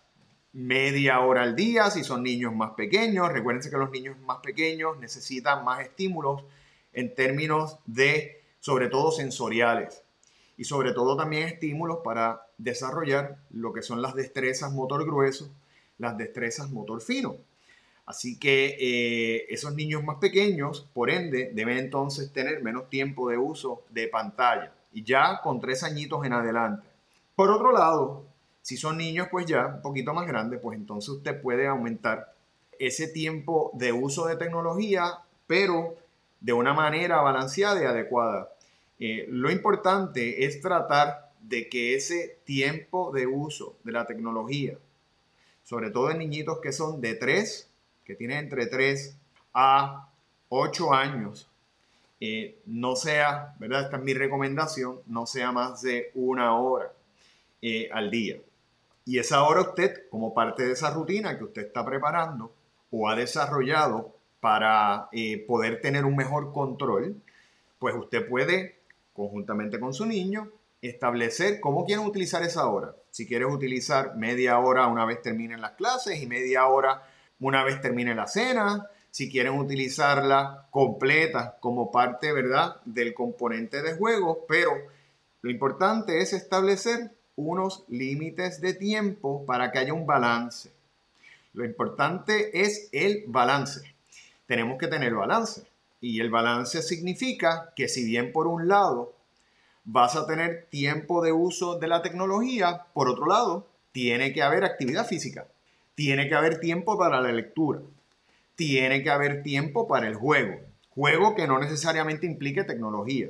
media 0.51 1.21
hora 1.21 1.43
al 1.43 1.55
día 1.55 1.89
si 1.89 2.03
son 2.03 2.21
niños 2.21 2.53
más 2.53 2.71
pequeños. 2.71 3.31
Recuérdense 3.31 3.69
que 3.69 3.77
los 3.77 3.91
niños 3.91 4.19
más 4.19 4.39
pequeños 4.39 4.99
necesitan 4.99 5.63
más 5.63 5.79
estímulos 5.79 6.43
en 6.91 7.15
términos 7.15 7.79
de, 7.85 8.43
sobre 8.59 8.89
todo, 8.89 9.13
sensoriales. 9.13 10.03
Y 10.57 10.65
sobre 10.65 10.91
todo 10.91 11.15
también 11.15 11.47
estímulos 11.47 11.99
para 12.03 12.45
desarrollar 12.57 13.37
lo 13.51 13.71
que 13.71 13.81
son 13.81 14.01
las 14.01 14.15
destrezas 14.15 14.73
motor 14.73 15.05
grueso, 15.05 15.49
las 15.97 16.17
destrezas 16.17 16.69
motor 16.69 17.01
fino. 17.01 17.37
Así 18.05 18.37
que 18.37 18.75
eh, 18.77 19.45
esos 19.49 19.73
niños 19.75 20.03
más 20.03 20.17
pequeños, 20.17 20.89
por 20.93 21.09
ende, 21.09 21.51
deben 21.53 21.77
entonces 21.77 22.33
tener 22.33 22.61
menos 22.61 22.89
tiempo 22.89 23.29
de 23.29 23.37
uso 23.37 23.83
de 23.91 24.09
pantalla. 24.09 24.73
Y 24.91 25.03
ya 25.03 25.39
con 25.41 25.61
tres 25.61 25.83
añitos 25.83 26.25
en 26.25 26.33
adelante. 26.33 26.85
Por 27.33 27.49
otro 27.49 27.71
lado, 27.71 28.30
si 28.61 28.77
son 28.77 28.97
niños, 28.97 29.27
pues 29.31 29.45
ya 29.45 29.67
un 29.67 29.81
poquito 29.81 30.13
más 30.13 30.27
grandes, 30.27 30.59
pues 30.61 30.77
entonces 30.77 31.09
usted 31.09 31.41
puede 31.41 31.67
aumentar 31.67 32.33
ese 32.79 33.07
tiempo 33.07 33.71
de 33.73 33.91
uso 33.91 34.25
de 34.25 34.35
tecnología, 34.35 35.19
pero 35.47 35.95
de 36.39 36.53
una 36.53 36.73
manera 36.73 37.21
balanceada 37.21 37.81
y 37.81 37.85
adecuada. 37.85 38.49
Eh, 38.99 39.25
lo 39.29 39.51
importante 39.51 40.45
es 40.45 40.61
tratar 40.61 41.31
de 41.41 41.69
que 41.69 41.95
ese 41.95 42.39
tiempo 42.43 43.11
de 43.11 43.27
uso 43.27 43.75
de 43.83 43.91
la 43.91 44.05
tecnología, 44.05 44.77
sobre 45.63 45.89
todo 45.89 46.11
en 46.11 46.19
niñitos 46.19 46.59
que 46.59 46.71
son 46.71 47.01
de 47.01 47.15
3, 47.15 47.69
que 48.03 48.15
tienen 48.15 48.39
entre 48.39 48.67
3 48.67 49.15
a 49.53 50.09
8 50.49 50.93
años, 50.93 51.49
eh, 52.19 52.59
no 52.65 52.95
sea, 52.95 53.55
¿verdad? 53.59 53.83
Esta 53.83 53.97
es 53.97 54.03
mi 54.03 54.13
recomendación, 54.13 54.99
no 55.07 55.25
sea 55.25 55.51
más 55.51 55.81
de 55.81 56.11
una 56.13 56.55
hora 56.55 56.91
eh, 57.61 57.89
al 57.91 58.11
día. 58.11 58.37
Y 59.11 59.19
es 59.19 59.33
ahora 59.33 59.59
usted, 59.59 60.07
como 60.09 60.33
parte 60.33 60.63
de 60.63 60.71
esa 60.71 60.89
rutina 60.89 61.37
que 61.37 61.43
usted 61.43 61.63
está 61.63 61.85
preparando 61.85 62.53
o 62.91 63.09
ha 63.09 63.15
desarrollado 63.17 64.15
para 64.39 65.09
eh, 65.11 65.43
poder 65.45 65.81
tener 65.81 66.05
un 66.05 66.15
mejor 66.15 66.53
control, 66.53 67.21
pues 67.77 67.93
usted 67.93 68.25
puede, 68.29 68.79
conjuntamente 69.11 69.81
con 69.81 69.93
su 69.93 70.05
niño, 70.05 70.47
establecer 70.81 71.59
cómo 71.59 71.83
quieren 71.83 72.05
utilizar 72.05 72.41
esa 72.43 72.65
hora. 72.67 72.95
Si 73.09 73.27
quieres 73.27 73.49
utilizar 73.51 74.15
media 74.15 74.57
hora 74.59 74.87
una 74.87 75.03
vez 75.03 75.21
terminen 75.21 75.59
las 75.59 75.71
clases 75.71 76.21
y 76.21 76.25
media 76.25 76.67
hora 76.67 77.03
una 77.41 77.65
vez 77.65 77.81
termine 77.81 78.15
la 78.15 78.27
cena, 78.27 78.87
si 79.09 79.29
quieren 79.29 79.59
utilizarla 79.59 80.69
completa 80.71 81.57
como 81.59 81.91
parte, 81.91 82.31
¿verdad?, 82.31 82.77
del 82.85 83.13
componente 83.13 83.81
de 83.81 83.93
juego, 83.93 84.45
pero 84.47 84.71
lo 85.41 85.51
importante 85.51 86.21
es 86.21 86.31
establecer 86.31 87.11
unos 87.35 87.83
límites 87.87 88.61
de 88.61 88.73
tiempo 88.73 89.45
para 89.45 89.71
que 89.71 89.79
haya 89.79 89.93
un 89.93 90.05
balance. 90.05 90.71
Lo 91.53 91.65
importante 91.65 92.61
es 92.61 92.89
el 92.91 93.23
balance. 93.27 93.81
Tenemos 94.45 94.77
que 94.77 94.87
tener 94.87 95.13
balance. 95.13 95.63
Y 95.99 96.19
el 96.19 96.29
balance 96.29 96.81
significa 96.81 97.73
que 97.75 97.87
si 97.87 98.05
bien 98.05 98.31
por 98.31 98.47
un 98.47 98.67
lado 98.67 99.13
vas 99.83 100.15
a 100.15 100.25
tener 100.25 100.67
tiempo 100.69 101.21
de 101.23 101.31
uso 101.31 101.77
de 101.77 101.87
la 101.87 102.01
tecnología, 102.01 102.85
por 102.93 103.09
otro 103.09 103.27
lado, 103.27 103.67
tiene 103.91 104.33
que 104.33 104.41
haber 104.41 104.63
actividad 104.63 105.05
física. 105.05 105.47
Tiene 105.95 106.27
que 106.27 106.35
haber 106.35 106.59
tiempo 106.59 106.97
para 106.97 107.21
la 107.21 107.31
lectura. 107.31 107.81
Tiene 108.55 109.03
que 109.03 109.09
haber 109.09 109.43
tiempo 109.43 109.87
para 109.87 110.07
el 110.07 110.15
juego. 110.15 110.59
Juego 110.89 111.35
que 111.35 111.47
no 111.47 111.59
necesariamente 111.59 112.25
implique 112.25 112.63
tecnología. 112.63 113.29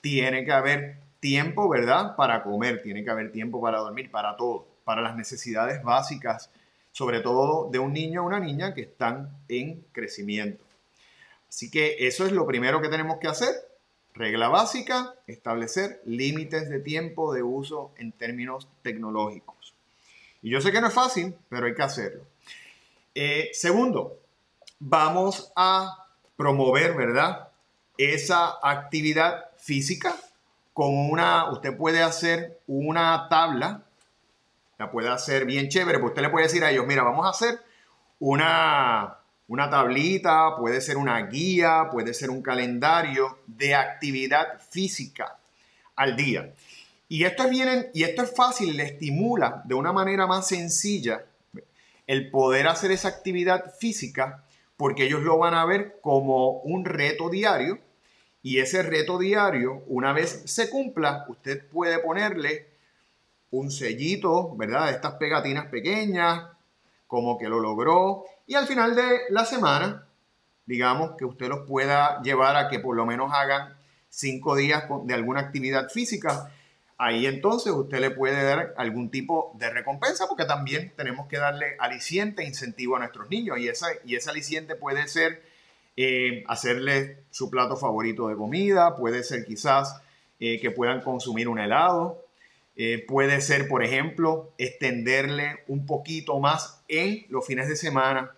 Tiene 0.00 0.44
que 0.44 0.52
haber 0.52 0.99
tiempo, 1.20 1.68
¿verdad? 1.68 2.16
Para 2.16 2.42
comer, 2.42 2.82
tiene 2.82 3.04
que 3.04 3.10
haber 3.10 3.30
tiempo 3.30 3.60
para 3.60 3.78
dormir, 3.78 4.10
para 4.10 4.36
todo, 4.36 4.66
para 4.84 5.02
las 5.02 5.14
necesidades 5.14 5.82
básicas, 5.82 6.50
sobre 6.92 7.20
todo 7.20 7.70
de 7.70 7.78
un 7.78 7.92
niño 7.92 8.22
o 8.22 8.26
una 8.26 8.40
niña 8.40 8.74
que 8.74 8.82
están 8.82 9.30
en 9.48 9.84
crecimiento. 9.92 10.64
Así 11.48 11.70
que 11.70 12.06
eso 12.06 12.26
es 12.26 12.32
lo 12.32 12.46
primero 12.46 12.80
que 12.80 12.88
tenemos 12.88 13.18
que 13.18 13.28
hacer. 13.28 13.54
Regla 14.14 14.48
básica, 14.48 15.14
establecer 15.26 16.00
límites 16.04 16.68
de 16.68 16.80
tiempo 16.80 17.32
de 17.32 17.42
uso 17.42 17.92
en 17.96 18.12
términos 18.12 18.66
tecnológicos. 18.82 19.74
Y 20.42 20.50
yo 20.50 20.60
sé 20.60 20.72
que 20.72 20.80
no 20.80 20.88
es 20.88 20.94
fácil, 20.94 21.34
pero 21.48 21.66
hay 21.66 21.74
que 21.74 21.82
hacerlo. 21.82 22.24
Eh, 23.14 23.50
segundo, 23.52 24.18
vamos 24.78 25.52
a 25.54 26.06
promover, 26.36 26.94
¿verdad? 26.94 27.48
Esa 27.98 28.58
actividad 28.62 29.50
física 29.58 30.16
con 30.80 30.96
una, 31.10 31.52
usted 31.52 31.76
puede 31.76 32.02
hacer 32.02 32.58
una 32.66 33.28
tabla, 33.28 33.82
la 34.78 34.90
puede 34.90 35.10
hacer 35.10 35.44
bien 35.44 35.68
chévere, 35.68 35.98
pues 35.98 36.12
usted 36.12 36.22
le 36.22 36.30
puede 36.30 36.46
decir 36.46 36.64
a 36.64 36.70
ellos, 36.70 36.86
mira, 36.86 37.02
vamos 37.02 37.26
a 37.26 37.28
hacer 37.28 37.60
una, 38.18 39.18
una 39.48 39.68
tablita, 39.68 40.56
puede 40.56 40.80
ser 40.80 40.96
una 40.96 41.20
guía, 41.26 41.88
puede 41.92 42.14
ser 42.14 42.30
un 42.30 42.40
calendario 42.40 43.40
de 43.46 43.74
actividad 43.74 44.58
física 44.70 45.36
al 45.96 46.16
día. 46.16 46.50
Y 47.10 47.24
esto 47.24 47.42
es 47.42 47.50
bien, 47.50 47.90
y 47.92 48.04
esto 48.04 48.22
es 48.22 48.34
fácil, 48.34 48.78
le 48.78 48.84
estimula 48.84 49.60
de 49.66 49.74
una 49.74 49.92
manera 49.92 50.26
más 50.26 50.48
sencilla 50.48 51.26
el 52.06 52.30
poder 52.30 52.68
hacer 52.68 52.90
esa 52.90 53.08
actividad 53.08 53.74
física 53.78 54.44
porque 54.78 55.04
ellos 55.04 55.20
lo 55.20 55.36
van 55.36 55.52
a 55.52 55.66
ver 55.66 55.98
como 56.00 56.52
un 56.60 56.86
reto 56.86 57.28
diario 57.28 57.80
y 58.42 58.58
ese 58.58 58.82
reto 58.82 59.18
diario, 59.18 59.82
una 59.86 60.12
vez 60.12 60.42
se 60.46 60.70
cumpla, 60.70 61.26
usted 61.28 61.66
puede 61.68 61.98
ponerle 61.98 62.68
un 63.50 63.70
sellito, 63.70 64.56
¿verdad? 64.56 64.86
De 64.86 64.92
estas 64.92 65.14
pegatinas 65.14 65.66
pequeñas, 65.66 66.44
como 67.06 67.36
que 67.36 67.48
lo 67.48 67.60
logró. 67.60 68.24
Y 68.46 68.54
al 68.54 68.66
final 68.66 68.94
de 68.94 69.20
la 69.30 69.44
semana, 69.44 70.06
digamos 70.64 71.16
que 71.18 71.24
usted 71.24 71.48
los 71.48 71.66
pueda 71.66 72.22
llevar 72.22 72.56
a 72.56 72.68
que 72.68 72.78
por 72.78 72.96
lo 72.96 73.04
menos 73.04 73.30
hagan 73.34 73.76
cinco 74.08 74.56
días 74.56 74.84
de 75.04 75.14
alguna 75.14 75.40
actividad 75.40 75.90
física. 75.90 76.50
Ahí 76.96 77.26
entonces 77.26 77.72
usted 77.72 77.98
le 77.98 78.10
puede 78.10 78.42
dar 78.42 78.74
algún 78.76 79.10
tipo 79.10 79.52
de 79.58 79.70
recompensa 79.70 80.26
porque 80.28 80.44
también 80.44 80.92
tenemos 80.96 81.26
que 81.28 81.38
darle 81.38 81.76
aliciente, 81.78 82.44
incentivo 82.44 82.96
a 82.96 83.00
nuestros 83.00 83.28
niños. 83.28 83.58
Y, 83.58 83.68
esa, 83.68 83.88
y 84.04 84.14
ese 84.14 84.30
aliciente 84.30 84.76
puede 84.76 85.08
ser 85.08 85.42
eh, 85.96 86.44
hacerle 86.46 87.24
su 87.30 87.50
plato 87.50 87.76
favorito 87.76 88.28
de 88.28 88.36
comida, 88.36 88.96
puede 88.96 89.22
ser 89.22 89.44
quizás 89.44 90.00
eh, 90.38 90.58
que 90.60 90.70
puedan 90.70 91.00
consumir 91.00 91.48
un 91.48 91.58
helado, 91.58 92.24
eh, 92.76 93.04
puede 93.06 93.40
ser, 93.40 93.68
por 93.68 93.84
ejemplo, 93.84 94.52
extenderle 94.56 95.64
un 95.68 95.84
poquito 95.86 96.38
más 96.38 96.82
en 96.88 97.26
los 97.28 97.46
fines 97.46 97.68
de 97.68 97.76
semana, 97.76 98.32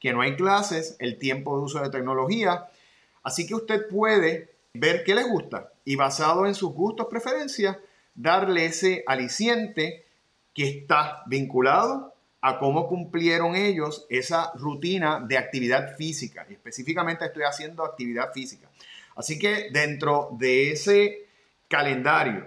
que 0.00 0.12
no 0.12 0.20
hay 0.20 0.34
clases, 0.36 0.96
el 0.98 1.18
tiempo 1.18 1.56
de 1.56 1.64
uso 1.64 1.80
de 1.80 1.90
tecnología. 1.90 2.66
Así 3.22 3.46
que 3.46 3.54
usted 3.54 3.88
puede 3.88 4.50
ver 4.72 5.04
qué 5.04 5.14
le 5.14 5.22
gusta 5.22 5.72
y 5.84 5.96
basado 5.96 6.46
en 6.46 6.54
sus 6.54 6.72
gustos, 6.72 7.06
preferencias, 7.08 7.76
darle 8.14 8.66
ese 8.66 9.04
aliciente 9.06 10.04
que 10.52 10.68
está 10.68 11.22
vinculado 11.26 12.13
a 12.46 12.58
cómo 12.58 12.86
cumplieron 12.88 13.56
ellos 13.56 14.04
esa 14.10 14.52
rutina 14.56 15.18
de 15.26 15.38
actividad 15.38 15.96
física. 15.96 16.46
Y 16.50 16.52
específicamente 16.52 17.24
estoy 17.24 17.44
haciendo 17.44 17.86
actividad 17.86 18.34
física. 18.34 18.68
Así 19.16 19.38
que 19.38 19.70
dentro 19.72 20.28
de 20.32 20.72
ese 20.72 21.26
calendario 21.68 22.44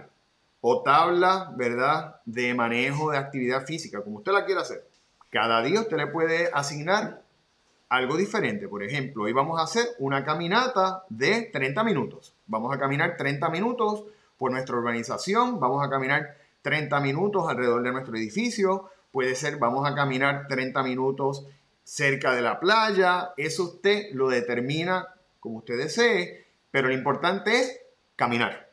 o 0.60 0.84
tabla, 0.84 1.52
¿verdad?, 1.56 2.20
de 2.24 2.54
manejo 2.54 3.10
de 3.10 3.18
actividad 3.18 3.66
física, 3.66 4.00
como 4.04 4.18
usted 4.18 4.30
la 4.30 4.44
quiera 4.44 4.60
hacer, 4.60 4.86
cada 5.30 5.62
día 5.62 5.80
usted 5.80 5.96
le 5.96 6.06
puede 6.06 6.48
asignar 6.52 7.20
algo 7.88 8.16
diferente. 8.16 8.68
Por 8.68 8.84
ejemplo, 8.84 9.24
hoy 9.24 9.32
vamos 9.32 9.58
a 9.58 9.64
hacer 9.64 9.84
una 9.98 10.24
caminata 10.24 11.02
de 11.08 11.50
30 11.52 11.82
minutos. 11.82 12.34
Vamos 12.46 12.72
a 12.72 12.78
caminar 12.78 13.16
30 13.16 13.48
minutos 13.48 14.04
por 14.36 14.52
nuestra 14.52 14.76
organización, 14.76 15.58
vamos 15.58 15.84
a 15.84 15.90
caminar 15.90 16.36
30 16.62 17.00
minutos 17.00 17.48
alrededor 17.48 17.82
de 17.82 17.90
nuestro 17.90 18.16
edificio, 18.16 18.90
puede 19.12 19.34
ser 19.34 19.56
vamos 19.56 19.88
a 19.88 19.94
caminar 19.94 20.46
30 20.48 20.82
minutos 20.82 21.46
cerca 21.84 22.34
de 22.34 22.42
la 22.42 22.60
playa, 22.60 23.30
eso 23.36 23.64
usted 23.64 24.12
lo 24.12 24.28
determina 24.28 25.08
como 25.40 25.58
usted 25.58 25.78
desee, 25.78 26.44
pero 26.70 26.88
lo 26.88 26.94
importante 26.94 27.60
es 27.60 27.80
caminar. 28.16 28.68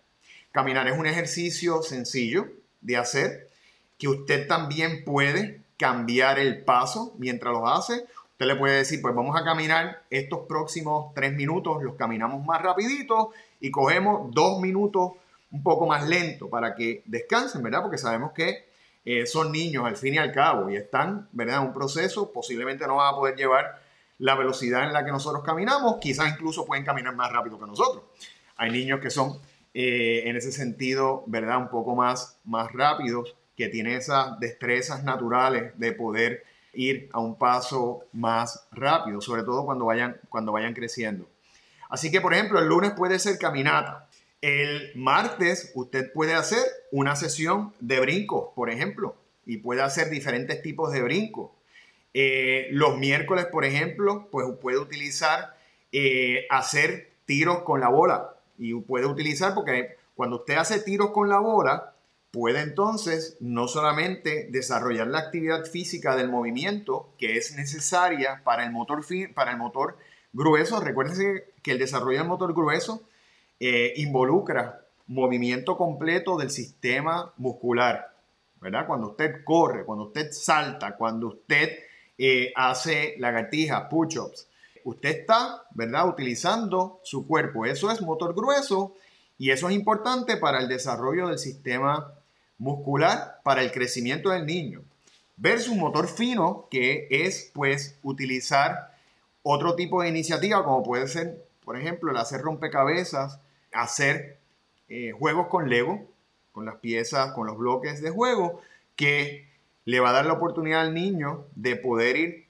Caminar 0.52 0.88
es 0.88 0.98
un 0.98 1.06
ejercicio 1.06 1.82
sencillo 1.82 2.48
de 2.82 2.98
hacer 2.98 3.50
que 3.98 4.08
usted 4.08 4.48
también 4.48 5.04
puede 5.06 5.62
cambiar 5.78 6.40
el 6.40 6.64
paso 6.64 7.14
mientras 7.18 7.54
lo 7.54 7.68
hace. 7.68 8.06
Usted 8.32 8.46
le 8.46 8.56
puede 8.56 8.78
decir, 8.78 9.02
pues 9.02 9.16
vamos 9.16 9.40
a 9.40 9.46
caminar 9.46 10.04
estos 10.10 10.42
próximos 10.48 11.14
tres 11.14 11.34
minutos, 11.34 11.82
los 11.84 11.96
caminamos 11.96 12.46
más 12.46 12.62
rapidito 12.62 13.32
y 13.62 13.72
cogemos 13.72 14.34
dos 14.34 14.60
minutos 14.60 15.14
un 15.52 15.64
poco 15.64 15.88
más 15.88 16.08
lento 16.08 16.50
para 16.50 16.76
que 16.76 17.02
descansen, 17.06 17.64
¿verdad? 17.64 17.82
Porque 17.82 17.98
sabemos 17.98 18.34
que 18.34 18.66
eh, 19.06 19.28
son 19.28 19.52
niños 19.52 19.86
al 19.86 19.96
fin 19.96 20.16
y 20.16 20.18
al 20.18 20.32
cabo 20.32 20.70
y 20.70 20.76
están, 20.76 21.30
¿verdad? 21.32 21.62
En 21.62 21.68
un 21.68 21.74
proceso, 21.74 22.32
posiblemente 22.34 22.88
no 22.88 22.96
van 22.96 23.14
a 23.14 23.16
poder 23.16 23.36
llevar 23.36 23.80
la 24.18 24.36
velocidad 24.36 24.84
en 24.84 24.94
la 24.94 25.06
que 25.06 25.12
nosotros 25.12 25.44
caminamos, 25.44 25.98
quizás 26.02 26.32
incluso 26.32 26.66
pueden 26.66 26.84
caminar 26.84 27.16
más 27.16 27.32
rápido 27.32 27.60
que 27.60 27.66
nosotros. 27.66 28.04
Hay 28.58 28.72
niños 28.72 29.00
que 29.00 29.10
son 29.10 29.40
eh, 29.74 30.24
en 30.26 30.36
ese 30.36 30.52
sentido, 30.52 31.24
¿verdad? 31.28 31.58
Un 31.58 31.70
poco 31.70 31.96
más, 31.96 32.40
más 32.46 32.72
rápidos, 32.72 33.36
que 33.56 33.70
tienen 33.70 33.94
esas 33.94 34.40
destrezas 34.40 35.04
naturales 35.04 35.78
de 35.78 35.92
poder 35.94 36.44
ir 36.74 37.10
a 37.14 37.20
un 37.20 37.38
paso 37.38 38.04
más 38.12 38.68
rápido, 38.72 39.22
sobre 39.22 39.44
todo 39.44 39.66
cuando 39.66 39.86
vayan, 39.86 40.18
cuando 40.30 40.52
vayan 40.52 40.74
creciendo. 40.74 41.28
Así 41.90 42.12
que, 42.12 42.20
por 42.20 42.34
ejemplo, 42.34 42.60
el 42.60 42.68
lunes 42.68 42.92
puede 42.92 43.20
ser 43.20 43.38
caminata. 43.38 44.05
El 44.46 44.92
martes 44.94 45.72
usted 45.74 46.14
puede 46.14 46.36
hacer 46.36 46.62
una 46.92 47.16
sesión 47.16 47.74
de 47.80 48.00
brinco, 48.00 48.54
por 48.54 48.70
ejemplo, 48.70 49.16
y 49.44 49.58
puede 49.58 49.82
hacer 49.82 50.12
diferentes 50.12 50.62
tipos 50.62 50.94
de 50.94 51.02
brinco. 51.02 51.56
Eh, 52.14 52.68
los 52.70 53.00
miércoles, 53.00 53.48
por 53.48 53.66
ejemplo, 53.66 54.28
pues 54.32 54.46
puede 54.62 54.78
utilizar 54.78 55.58
eh, 55.92 56.46
hacer 56.52 57.10
tiros 57.26 57.64
con 57.64 57.80
la 57.80 57.90
bola 57.90 58.36
y 58.60 58.76
puede 58.76 59.08
utilizar 59.08 59.56
porque 59.56 59.98
cuando 60.14 60.36
usted 60.36 60.58
hace 60.58 60.80
tiros 60.80 61.10
con 61.10 61.28
la 61.28 61.40
bola, 61.40 61.96
puede 62.30 62.62
entonces 62.62 63.38
no 63.40 63.68
solamente 63.68 64.48
desarrollar 64.52 65.08
la 65.08 65.22
actividad 65.22 65.66
física 65.66 66.16
del 66.16 66.30
movimiento 66.30 67.10
que 67.18 67.38
es 67.38 67.56
necesaria 67.56 68.44
para 68.44 68.64
el 68.64 68.72
motor, 68.72 69.04
para 69.34 69.50
el 69.50 69.58
motor 69.58 69.98
grueso. 70.34 70.80
Recuérdense 70.82 71.52
que 71.64 71.72
el 71.72 71.80
desarrollo 71.80 72.20
del 72.20 72.28
motor 72.28 72.54
grueso 72.54 73.02
eh, 73.60 73.94
involucra 73.98 74.82
movimiento 75.08 75.78
completo 75.78 76.38
del 76.38 76.50
sistema 76.50 77.34
muscular, 77.38 78.14
¿verdad? 78.60 78.88
Cuando 78.88 79.10
usted 79.10 79.44
corre, 79.44 79.86
cuando 79.86 80.06
usted 80.06 80.32
salta, 80.32 80.96
cuando 80.96 81.28
usted 81.28 81.80
eh, 82.18 82.52
hace 82.56 83.16
lagartijas, 83.20 83.88
push-ups, 83.90 84.48
usted 84.84 85.10
está, 85.10 85.64
¿verdad? 85.72 86.08
Utilizando 86.08 87.00
su 87.04 87.28
cuerpo. 87.28 87.66
Eso 87.66 87.92
es 87.92 88.02
motor 88.02 88.34
grueso 88.34 88.96
y 89.38 89.52
eso 89.52 89.70
es 89.70 89.76
importante 89.76 90.38
para 90.38 90.60
el 90.60 90.68
desarrollo 90.68 91.28
del 91.28 91.40
sistema 91.40 92.14
muscular, 92.58 93.42
para 93.44 93.62
el 93.62 93.72
crecimiento 93.72 94.30
del 94.30 94.46
niño. 94.46 94.82
Versus 95.38 95.76
motor 95.76 96.08
fino, 96.08 96.68
que 96.72 97.08
es 97.10 97.52
pues 97.54 98.00
utilizar 98.04 98.96
otro 99.44 99.76
tipo 99.76 100.02
de 100.02 100.10
iniciativa, 100.10 100.64
como 100.64 100.82
puede 100.82 101.08
ser, 101.08 101.46
por 101.64 101.78
ejemplo, 101.78 102.12
el 102.12 102.18
hacer 102.18 102.42
rompecabezas, 102.42 103.40
hacer 103.76 104.40
eh, 104.88 105.12
juegos 105.12 105.48
con 105.48 105.70
Lego, 105.70 106.08
con 106.52 106.66
las 106.66 106.76
piezas, 106.76 107.34
con 107.34 107.48
los 107.48 107.58
bloques 107.58 108.02
de 108.02 108.10
juego, 108.10 108.62
que 108.96 109.50
le 109.84 110.00
va 110.00 110.10
a 110.10 110.14
dar 110.14 110.26
la 110.26 110.34
oportunidad 110.34 110.82
al 110.82 110.94
niño 110.94 111.46
de 111.56 111.76
poder 111.76 112.18
ir 112.18 112.46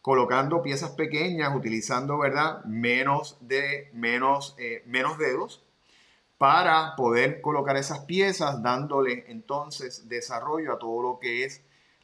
colocando 0.00 0.62
piezas 0.62 0.92
pequeñas, 0.92 1.54
utilizando, 1.54 2.18
¿verdad? 2.18 2.64
Menos, 2.64 3.36
de, 3.40 3.90
menos, 3.92 4.56
eh, 4.58 4.82
menos 4.86 5.18
dedos 5.18 5.62
para 6.38 6.94
poder 6.96 7.40
colocar 7.40 7.76
esas 7.76 8.00
piezas, 8.00 8.62
dándole 8.62 9.24
entonces 9.28 10.08
desarrollo 10.08 10.72
a 10.72 10.78
todo 10.78 11.02
lo 11.02 11.18
que 11.18 11.44
es 11.44 11.62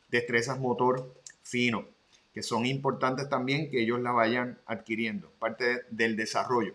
destrezas 0.09 0.59
motor 0.59 1.15
fino, 1.43 1.87
que 2.33 2.43
son 2.43 2.67
importantes 2.67 3.29
también 3.29 3.71
que 3.71 3.81
ellos 3.81 4.01
la 4.01 4.13
vayan 4.13 4.59
adquiriendo, 4.67 5.31
parte 5.39 5.83
del 5.91 6.17
desarrollo. 6.17 6.75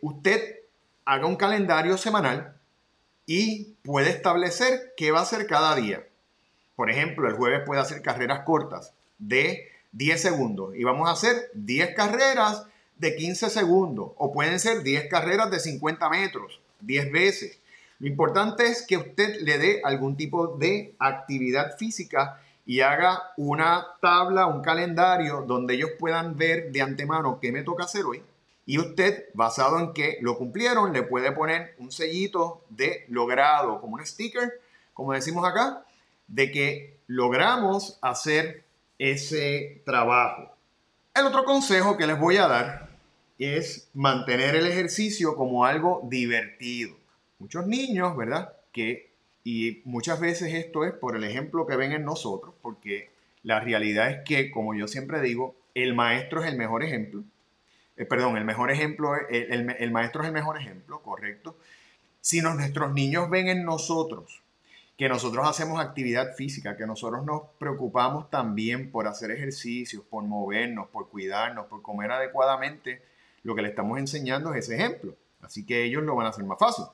Usted 0.00 0.63
haga 1.04 1.26
un 1.26 1.36
calendario 1.36 1.96
semanal 1.98 2.56
y 3.26 3.74
puede 3.82 4.10
establecer 4.10 4.92
qué 4.96 5.10
va 5.10 5.20
a 5.20 5.22
hacer 5.22 5.46
cada 5.46 5.74
día. 5.74 6.06
Por 6.76 6.90
ejemplo, 6.90 7.28
el 7.28 7.34
jueves 7.34 7.62
puede 7.64 7.80
hacer 7.80 8.02
carreras 8.02 8.40
cortas 8.44 8.92
de 9.18 9.68
10 9.92 10.20
segundos 10.20 10.74
y 10.74 10.84
vamos 10.84 11.08
a 11.08 11.12
hacer 11.12 11.50
10 11.54 11.94
carreras 11.94 12.66
de 12.96 13.16
15 13.16 13.50
segundos 13.50 14.12
o 14.16 14.32
pueden 14.32 14.58
ser 14.58 14.82
10 14.82 15.08
carreras 15.08 15.50
de 15.50 15.60
50 15.60 16.08
metros, 16.10 16.60
10 16.80 17.12
veces. 17.12 17.60
Lo 18.00 18.08
importante 18.08 18.66
es 18.66 18.84
que 18.86 18.96
usted 18.96 19.40
le 19.40 19.58
dé 19.58 19.80
algún 19.84 20.16
tipo 20.16 20.56
de 20.56 20.94
actividad 20.98 21.76
física 21.78 22.40
y 22.66 22.80
haga 22.80 23.32
una 23.36 23.86
tabla, 24.00 24.46
un 24.46 24.62
calendario 24.62 25.42
donde 25.42 25.74
ellos 25.74 25.90
puedan 25.98 26.36
ver 26.36 26.72
de 26.72 26.82
antemano 26.82 27.38
qué 27.40 27.52
me 27.52 27.62
toca 27.62 27.84
hacer 27.84 28.04
hoy. 28.04 28.22
Y 28.66 28.78
usted, 28.78 29.26
basado 29.34 29.78
en 29.78 29.92
que 29.92 30.18
lo 30.20 30.38
cumplieron, 30.38 30.92
le 30.92 31.02
puede 31.02 31.32
poner 31.32 31.74
un 31.78 31.92
sellito 31.92 32.64
de 32.70 33.04
logrado, 33.08 33.80
como 33.80 33.96
un 33.96 34.06
sticker, 34.06 34.60
como 34.94 35.12
decimos 35.12 35.46
acá, 35.46 35.84
de 36.28 36.50
que 36.50 36.96
logramos 37.06 37.98
hacer 38.00 38.64
ese 38.98 39.82
trabajo. 39.84 40.54
El 41.14 41.26
otro 41.26 41.44
consejo 41.44 41.96
que 41.96 42.06
les 42.06 42.18
voy 42.18 42.38
a 42.38 42.48
dar 42.48 42.88
es 43.38 43.90
mantener 43.94 44.54
el 44.54 44.66
ejercicio 44.66 45.36
como 45.36 45.64
algo 45.64 46.00
divertido. 46.04 46.96
Muchos 47.38 47.66
niños, 47.66 48.16
¿verdad? 48.16 48.52
Que, 48.72 49.12
y 49.42 49.82
muchas 49.84 50.20
veces 50.20 50.54
esto 50.54 50.84
es 50.84 50.92
por 50.92 51.16
el 51.16 51.24
ejemplo 51.24 51.66
que 51.66 51.76
ven 51.76 51.92
en 51.92 52.04
nosotros, 52.04 52.54
porque 52.62 53.10
la 53.42 53.60
realidad 53.60 54.10
es 54.10 54.24
que, 54.24 54.50
como 54.50 54.74
yo 54.74 54.88
siempre 54.88 55.20
digo, 55.20 55.54
el 55.74 55.94
maestro 55.94 56.42
es 56.42 56.50
el 56.50 56.56
mejor 56.56 56.82
ejemplo. 56.82 57.24
Eh, 57.96 58.04
perdón, 58.04 58.36
el 58.36 58.44
mejor 58.44 58.70
ejemplo, 58.70 59.14
el, 59.28 59.70
el 59.78 59.90
maestro 59.90 60.22
es 60.22 60.28
el 60.28 60.34
mejor 60.34 60.58
ejemplo, 60.58 61.00
correcto. 61.02 61.56
Si 62.20 62.40
nuestros 62.40 62.92
niños 62.92 63.28
ven 63.30 63.48
en 63.48 63.64
nosotros 63.64 64.42
que 64.96 65.08
nosotros 65.08 65.46
hacemos 65.48 65.80
actividad 65.80 66.34
física, 66.34 66.76
que 66.76 66.86
nosotros 66.86 67.24
nos 67.24 67.42
preocupamos 67.58 68.30
también 68.30 68.90
por 68.90 69.08
hacer 69.08 69.30
ejercicios, 69.32 70.04
por 70.08 70.22
movernos, 70.24 70.88
por 70.88 71.08
cuidarnos, 71.08 71.66
por 71.66 71.82
comer 71.82 72.12
adecuadamente, 72.12 73.02
lo 73.42 73.54
que 73.54 73.62
le 73.62 73.68
estamos 73.68 73.98
enseñando 73.98 74.54
es 74.54 74.64
ese 74.64 74.76
ejemplo. 74.76 75.16
Así 75.42 75.66
que 75.66 75.84
ellos 75.84 76.02
lo 76.02 76.14
van 76.14 76.26
a 76.26 76.30
hacer 76.30 76.44
más 76.44 76.58
fácil. 76.58 76.84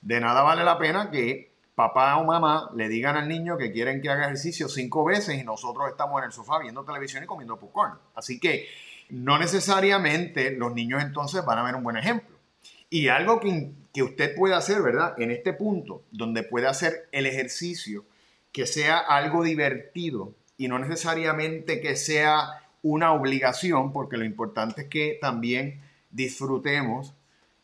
De 0.00 0.20
nada 0.20 0.42
vale 0.42 0.64
la 0.64 0.78
pena 0.78 1.10
que 1.10 1.52
papá 1.74 2.16
o 2.16 2.24
mamá 2.24 2.70
le 2.74 2.88
digan 2.88 3.16
al 3.16 3.28
niño 3.28 3.56
que 3.56 3.72
quieren 3.72 4.00
que 4.00 4.08
haga 4.08 4.24
ejercicio 4.24 4.68
cinco 4.68 5.04
veces 5.04 5.40
y 5.40 5.44
nosotros 5.44 5.88
estamos 5.88 6.18
en 6.20 6.26
el 6.26 6.32
sofá 6.32 6.58
viendo 6.58 6.84
televisión 6.84 7.22
y 7.22 7.26
comiendo 7.26 7.58
popcorn. 7.58 7.98
Así 8.14 8.40
que 8.40 8.66
no 9.10 9.38
necesariamente 9.38 10.50
los 10.52 10.74
niños 10.74 11.02
entonces 11.02 11.44
van 11.44 11.58
a 11.58 11.62
ver 11.62 11.74
un 11.74 11.84
buen 11.84 11.96
ejemplo. 11.96 12.36
Y 12.88 13.08
algo 13.08 13.40
que, 13.40 13.70
que 13.92 14.02
usted 14.02 14.34
puede 14.34 14.54
hacer, 14.54 14.82
¿verdad? 14.82 15.14
En 15.18 15.30
este 15.30 15.52
punto, 15.52 16.02
donde 16.10 16.42
puede 16.42 16.66
hacer 16.66 17.08
el 17.12 17.26
ejercicio, 17.26 18.04
que 18.52 18.66
sea 18.66 18.98
algo 18.98 19.44
divertido 19.44 20.34
y 20.56 20.68
no 20.68 20.78
necesariamente 20.78 21.80
que 21.80 21.96
sea 21.96 22.60
una 22.82 23.12
obligación, 23.12 23.92
porque 23.92 24.16
lo 24.16 24.24
importante 24.24 24.82
es 24.82 24.88
que 24.88 25.18
también 25.20 25.80
disfrutemos. 26.10 27.14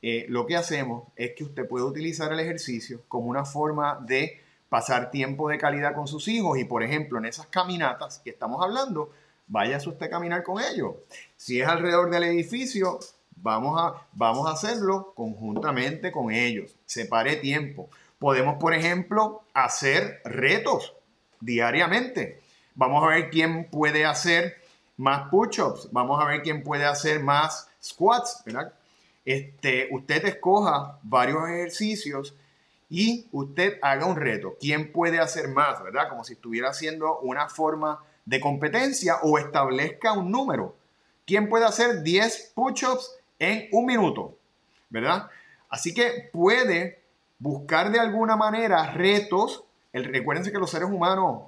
Eh, 0.03 0.27
lo 0.29 0.47
que 0.47 0.57
hacemos 0.57 1.05
es 1.17 1.33
que 1.33 1.45
usted 1.45 1.67
puede 1.67 1.85
utilizar 1.85 2.33
el 2.33 2.41
ejercicio 2.41 3.03
como 3.09 3.27
una 3.27 3.45
forma 3.45 3.99
de 4.07 4.41
pasar 4.69 5.11
tiempo 5.11 5.49
de 5.49 5.59
calidad 5.59 5.95
con 5.95 6.07
sus 6.07 6.29
hijos 6.29 6.59
y, 6.59 6.65
por 6.65 6.83
ejemplo, 6.83 7.19
en 7.19 7.27
esas 7.27 7.47
caminatas 7.47 8.21
que 8.21 8.31
estamos 8.31 8.63
hablando, 8.63 9.11
váyase 9.47 9.89
usted 9.89 10.07
a 10.07 10.11
caminar 10.11 10.43
con 10.43 10.63
ellos. 10.63 10.95
Si 11.37 11.61
es 11.61 11.69
alrededor 11.69 12.11
del 12.11 12.25
edificio, 12.25 12.99
Vamos 13.37 13.81
a, 13.81 14.07
vamos 14.13 14.49
a 14.49 14.53
hacerlo 14.53 15.13
conjuntamente 15.15 16.11
con 16.11 16.33
ellos. 16.33 16.75
Separe 16.87 17.37
tiempo. 17.37 17.91
Podemos, 18.19 18.57
por 18.57 18.75
ejemplo, 18.75 19.43
hacer 19.53 20.21
retos 20.25 20.95
diariamente. 21.41 22.41
Vamos 22.75 23.05
a 23.05 23.09
ver 23.09 23.31
quién 23.31 23.69
puede 23.71 24.07
hacer 24.07 24.57
más 24.97 25.29
push-ups. 25.31 25.91
Vamos 25.93 26.21
a 26.21 26.27
ver 26.27 26.43
quién 26.43 26.63
puede 26.63 26.87
hacer 26.87 27.23
más 27.23 27.69
squats, 27.83 28.43
¿verdad? 28.45 28.73
Este, 29.25 29.89
usted 29.93 30.25
escoja 30.25 30.99
varios 31.03 31.49
ejercicios 31.49 32.35
y 32.89 33.29
usted 33.33 33.79
haga 33.83 34.07
un 34.07 34.17
reto. 34.17 34.57
¿Quién 34.59 34.93
puede 34.93 35.21
hacer 35.21 35.49
más, 35.49 35.83
verdad? 35.83 36.09
Como 36.09 36.25
si 36.25 36.33
estuviera 36.33 36.71
haciendo 36.71 37.19
una 37.21 37.49
forma 37.49 38.03
de 38.27 38.41
competencia 38.41 39.21
o 39.23 39.39
establezca 39.39 40.13
un 40.13 40.31
número. 40.31 40.77
¿Quién 41.25 41.49
puede 41.49 41.65
hacer 41.65 42.03
10 42.03 42.53
push-ups 42.55 43.17
en 43.39 43.69
un 43.73 43.87
minuto, 43.87 44.37
¿verdad? 44.91 45.29
Así 45.69 45.95
que 45.95 46.29
puede 46.33 47.03
buscar 47.39 47.91
de 47.91 48.01
alguna 48.01 48.37
manera 48.37 48.93
retos. 48.93 49.65
El, 49.93 50.05
recuérdense 50.05 50.53
que 50.53 50.59
los 50.59 50.71
seres 50.71 50.89
humanos 50.89 51.45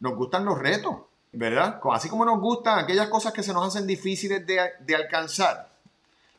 nos 0.00 0.16
gustan 0.16 0.44
los 0.44 0.58
retos, 0.58 0.96
¿verdad? 1.32 1.80
Así 1.92 2.08
como 2.08 2.24
nos 2.24 2.40
gustan 2.40 2.78
aquellas 2.78 3.08
cosas 3.08 3.32
que 3.32 3.42
se 3.42 3.52
nos 3.52 3.66
hacen 3.68 3.86
difíciles 3.86 4.46
de, 4.46 4.58
de 4.80 4.94
alcanzar, 4.94 5.70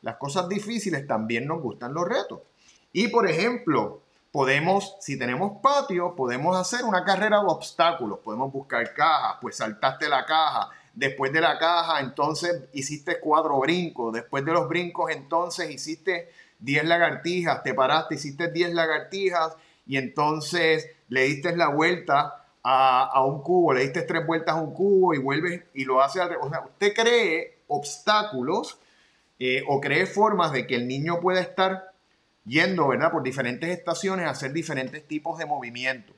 las 0.02 0.16
cosas 0.16 0.48
difíciles 0.48 1.06
también 1.06 1.46
nos 1.46 1.62
gustan 1.62 1.94
los 1.94 2.06
retos. 2.06 2.40
Y 2.92 3.08
por 3.08 3.28
ejemplo, 3.28 4.02
podemos, 4.34 4.96
si 4.98 5.16
tenemos 5.16 5.60
patio, 5.62 6.16
podemos 6.16 6.56
hacer 6.56 6.84
una 6.84 7.04
carrera 7.04 7.38
de 7.38 7.46
obstáculos, 7.46 8.18
podemos 8.18 8.52
buscar 8.52 8.92
cajas, 8.92 9.36
pues 9.40 9.56
saltaste 9.56 10.08
la 10.08 10.26
caja, 10.26 10.70
Después 10.94 11.32
de 11.32 11.40
la 11.40 11.58
caja, 11.58 11.98
entonces 11.98 12.68
hiciste 12.72 13.18
cuatro 13.18 13.58
brincos. 13.58 14.12
Después 14.12 14.44
de 14.44 14.52
los 14.52 14.68
brincos, 14.68 15.10
entonces 15.10 15.68
hiciste 15.70 16.30
10 16.60 16.84
lagartijas. 16.84 17.64
Te 17.64 17.74
paraste, 17.74 18.14
hiciste 18.14 18.52
10 18.52 18.74
lagartijas 18.74 19.56
y 19.86 19.96
entonces 19.96 20.88
le 21.08 21.24
diste 21.24 21.56
la 21.56 21.66
vuelta 21.66 22.46
a, 22.62 23.24
un 23.24 23.42
cubo, 23.42 23.74
le 23.74 23.82
diste 23.82 24.02
tres 24.02 24.24
vueltas 24.24 24.54
a 24.54 24.60
un 24.60 24.72
cubo 24.72 25.14
y 25.14 25.18
vuelves 25.18 25.64
y 25.74 25.84
lo 25.84 26.00
hace 26.00 26.20
al 26.20 26.28
revés. 26.28 26.46
Usted 26.64 26.94
cree 26.94 27.58
obstáculos 27.66 28.78
eh, 29.40 29.64
o 29.66 29.80
cree 29.80 30.06
formas 30.06 30.52
de 30.52 30.66
que 30.66 30.76
el 30.76 30.86
niño 30.86 31.20
pueda 31.20 31.40
estar 31.40 31.93
yendo, 32.44 32.88
¿verdad? 32.88 33.10
Por 33.10 33.22
diferentes 33.22 33.70
estaciones 33.70 34.26
a 34.26 34.30
hacer 34.30 34.52
diferentes 34.52 35.06
tipos 35.06 35.38
de 35.38 35.46
movimientos. 35.46 36.14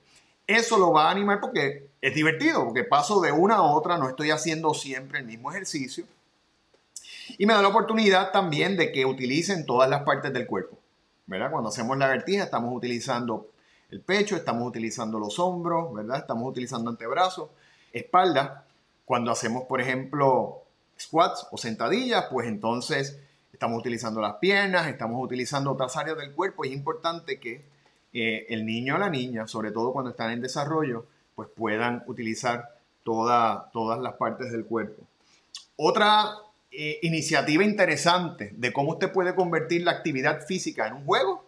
Eso 0.46 0.78
lo 0.78 0.92
va 0.92 1.08
a 1.08 1.10
animar 1.10 1.40
porque 1.40 1.88
es 2.00 2.14
divertido, 2.14 2.64
porque 2.64 2.84
paso 2.84 3.20
de 3.20 3.32
una 3.32 3.56
a 3.56 3.62
otra, 3.62 3.98
no 3.98 4.08
estoy 4.08 4.30
haciendo 4.30 4.74
siempre 4.74 5.18
el 5.18 5.26
mismo 5.26 5.50
ejercicio. 5.50 6.04
Y 7.38 7.46
me 7.46 7.54
da 7.54 7.62
la 7.62 7.68
oportunidad 7.68 8.30
también 8.30 8.76
de 8.76 8.92
que 8.92 9.04
utilicen 9.04 9.66
todas 9.66 9.90
las 9.90 10.02
partes 10.02 10.32
del 10.32 10.46
cuerpo. 10.46 10.78
¿verdad? 11.26 11.50
Cuando 11.50 11.68
hacemos 11.68 11.98
la 11.98 12.08
vertija 12.08 12.44
estamos 12.44 12.74
utilizando 12.74 13.50
el 13.90 14.00
pecho, 14.00 14.36
estamos 14.36 14.66
utilizando 14.66 15.18
los 15.18 15.38
hombros, 15.38 15.92
¿verdad? 15.92 16.18
Estamos 16.18 16.48
utilizando 16.48 16.90
antebrazos, 16.90 17.50
espalda. 17.92 18.64
Cuando 19.04 19.30
hacemos, 19.30 19.64
por 19.64 19.80
ejemplo, 19.80 20.62
squats 20.98 21.46
o 21.50 21.58
sentadillas, 21.58 22.26
pues 22.30 22.48
entonces 22.48 23.20
estamos 23.56 23.78
utilizando 23.78 24.20
las 24.20 24.34
piernas, 24.34 24.86
estamos 24.86 25.22
utilizando 25.24 25.72
otras 25.72 25.96
áreas 25.96 26.18
del 26.18 26.32
cuerpo. 26.32 26.64
Es 26.64 26.72
importante 26.72 27.40
que 27.40 27.64
el 28.12 28.64
niño 28.64 28.96
o 28.96 28.98
la 28.98 29.10
niña, 29.10 29.46
sobre 29.46 29.72
todo 29.72 29.92
cuando 29.92 30.10
están 30.10 30.30
en 30.30 30.40
desarrollo, 30.40 31.06
pues 31.34 31.48
puedan 31.54 32.02
utilizar 32.06 32.76
todas 33.02 33.98
las 34.00 34.14
partes 34.14 34.52
del 34.52 34.64
cuerpo. 34.64 35.02
Otra 35.76 36.34
eh, 36.70 36.98
iniciativa 37.02 37.64
interesante 37.64 38.52
de 38.56 38.72
cómo 38.72 38.92
usted 38.92 39.12
puede 39.12 39.34
convertir 39.34 39.82
la 39.84 39.92
actividad 39.92 40.44
física 40.46 40.86
en 40.86 40.94
un 40.94 41.04
juego 41.04 41.44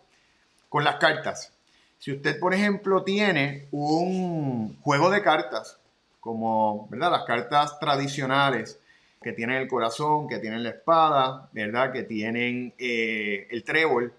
con 0.69 0.85
las 0.85 0.97
cartas. 0.97 1.53
Si 1.99 2.13
usted, 2.13 2.39
por 2.39 2.55
ejemplo, 2.55 3.03
tiene 3.03 3.67
un 3.71 4.79
juego 4.83 5.11
de 5.11 5.23
cartas, 5.23 5.79
como 6.21 6.87
¿verdad? 6.91 7.11
las 7.11 7.25
cartas 7.25 7.79
tradicionales, 7.81 8.79
que 9.23 9.33
tienen 9.33 9.57
el 9.57 9.69
corazón, 9.69 10.29
que 10.29 10.39
tienen 10.39 10.63
la 10.63 10.71
espada, 10.71 11.49
¿verdad? 11.53 11.93
que 11.93 12.03
tienen 12.05 12.75
eh, 12.79 13.49
el 13.51 13.65
trébol, 13.65 14.13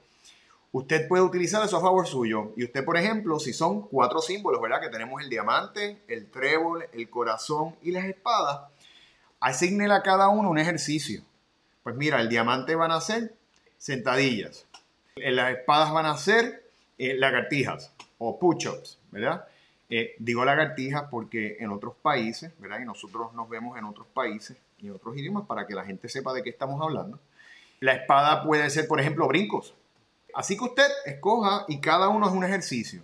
usted 0.71 1.07
puede 1.07 1.23
utilizar 1.23 1.63
eso 1.63 1.77
a 1.77 1.81
favor 1.81 2.07
suyo. 2.07 2.51
Y 2.57 2.63
usted, 2.63 2.83
por 2.83 2.97
ejemplo, 2.97 3.39
si 3.39 3.53
son 3.53 3.83
cuatro 3.83 4.21
símbolos, 4.21 4.61
¿verdad? 4.61 4.81
Que 4.81 4.89
tenemos 4.89 5.21
el 5.21 5.29
diamante, 5.29 6.01
el 6.07 6.29
trébol, 6.29 6.85
el 6.93 7.09
corazón 7.09 7.75
y 7.81 7.91
las 7.91 8.05
espadas, 8.05 8.61
asignele 9.39 9.93
a 9.93 10.03
cada 10.03 10.29
uno 10.29 10.49
un 10.49 10.59
ejercicio. 10.59 11.21
Pues 11.83 11.95
mira, 11.95 12.19
el 12.19 12.29
diamante 12.29 12.75
van 12.75 12.91
a 12.91 13.01
ser 13.01 13.33
sentadillas, 13.77 14.65
las 15.15 15.57
espadas 15.57 15.91
van 15.91 16.05
a 16.05 16.17
ser 16.17 16.69
eh, 16.97 17.15
lagartijas, 17.15 17.93
o 18.17 18.37
push-ups, 18.37 18.99
¿verdad? 19.11 19.45
Eh, 19.89 20.15
digo 20.19 20.45
lagartijas 20.45 21.05
porque 21.09 21.57
en 21.59 21.71
otros 21.71 21.95
países, 22.01 22.51
¿verdad? 22.59 22.81
Y 22.81 22.85
nosotros 22.85 23.33
nos 23.33 23.49
vemos 23.49 23.77
en 23.77 23.85
otros 23.85 24.05
países 24.13 24.57
y 24.81 24.89
otros 24.89 25.17
idiomas 25.17 25.45
para 25.45 25.65
que 25.67 25.73
la 25.73 25.85
gente 25.85 26.09
sepa 26.09 26.33
de 26.33 26.43
qué 26.43 26.49
estamos 26.49 26.81
hablando. 26.81 27.19
La 27.79 27.93
espada 27.93 28.43
puede 28.43 28.69
ser, 28.69 28.87
por 28.87 28.99
ejemplo, 28.99 29.27
brincos. 29.27 29.73
Así 30.33 30.57
que 30.57 30.65
usted 30.65 30.87
escoja 31.05 31.65
y 31.67 31.79
cada 31.79 32.09
uno 32.09 32.27
es 32.27 32.33
un 32.33 32.43
ejercicio. 32.43 33.03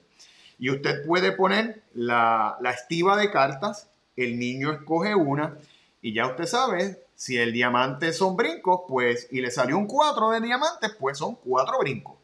Y 0.58 0.70
usted 0.70 1.06
puede 1.06 1.32
poner 1.32 1.84
la, 1.94 2.58
la 2.62 2.72
estiva 2.72 3.18
de 3.18 3.32
cartas, 3.32 3.90
el 4.16 4.40
niño 4.40 4.72
escoge 4.72 5.16
una 5.16 5.58
y 6.02 6.14
ya 6.14 6.28
usted 6.28 6.46
sabe, 6.46 7.04
si 7.16 7.38
el 7.38 7.52
diamante 7.52 8.14
son 8.14 8.36
brincos, 8.36 8.82
pues, 8.88 9.28
y 9.32 9.42
le 9.42 9.50
salió 9.50 9.78
un 9.78 9.88
4 9.88 10.32
de 10.32 10.42
diamantes, 10.42 10.96
pues 11.00 11.18
son 11.18 11.36
cuatro 11.36 11.80
brincos. 11.80 12.16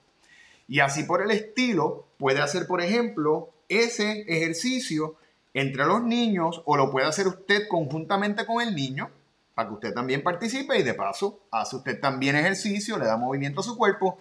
Y 0.68 0.80
así 0.82 1.04
por 1.04 1.22
el 1.22 1.32
estilo, 1.32 2.06
puede 2.18 2.42
hacer, 2.42 2.68
por 2.68 2.82
ejemplo, 2.82 3.50
ese 3.70 4.22
ejercicio 4.28 5.16
entre 5.54 5.86
los 5.86 6.04
niños 6.04 6.62
o 6.66 6.78
lo 6.78 6.92
puede 6.92 7.08
hacer 7.08 7.28
usted 7.28 7.68
conjuntamente 7.68 8.46
con 8.46 8.62
el 8.62 8.76
niño 8.76 9.10
para 9.54 9.68
que 9.68 9.74
usted 9.76 9.94
también 9.94 10.24
participe 10.24 10.78
y 10.78 10.84
de 10.84 10.94
paso 10.94 11.42
hace 11.52 11.76
usted 11.76 12.00
también 12.00 12.36
ejercicio, 12.36 12.98
le 12.98 13.06
da 13.06 13.18
movimiento 13.18 13.62
a 13.62 13.64
su 13.64 13.78
cuerpo. 13.78 14.20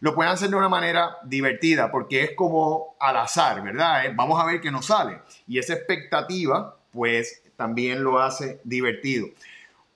Lo 0.00 0.14
pueden 0.14 0.32
hacer 0.32 0.48
de 0.50 0.56
una 0.56 0.68
manera 0.68 1.16
divertida 1.24 1.90
porque 1.90 2.22
es 2.22 2.30
como 2.36 2.94
al 3.00 3.16
azar, 3.16 3.62
¿verdad? 3.62 4.04
Vamos 4.14 4.40
a 4.40 4.46
ver 4.46 4.60
qué 4.60 4.70
nos 4.70 4.86
sale. 4.86 5.20
Y 5.48 5.58
esa 5.58 5.74
expectativa, 5.74 6.76
pues 6.92 7.42
también 7.56 8.04
lo 8.04 8.20
hace 8.20 8.60
divertido. 8.62 9.26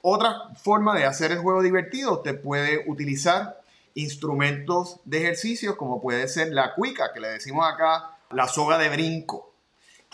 Otra 0.01 0.49
forma 0.57 0.97
de 0.97 1.05
hacer 1.05 1.31
el 1.31 1.38
juego 1.38 1.62
divertido, 1.62 2.14
usted 2.14 2.40
puede 2.40 2.83
utilizar 2.88 3.61
instrumentos 3.95 4.99
de 5.05 5.18
ejercicio 5.18 5.77
como 5.77 6.01
puede 6.01 6.27
ser 6.27 6.53
la 6.53 6.75
cuica, 6.75 7.12
que 7.12 7.21
le 7.21 7.29
decimos 7.29 7.64
acá 7.73 8.16
la 8.31 8.49
soga 8.49 8.79
de 8.79 8.88
brinco. 8.88 9.55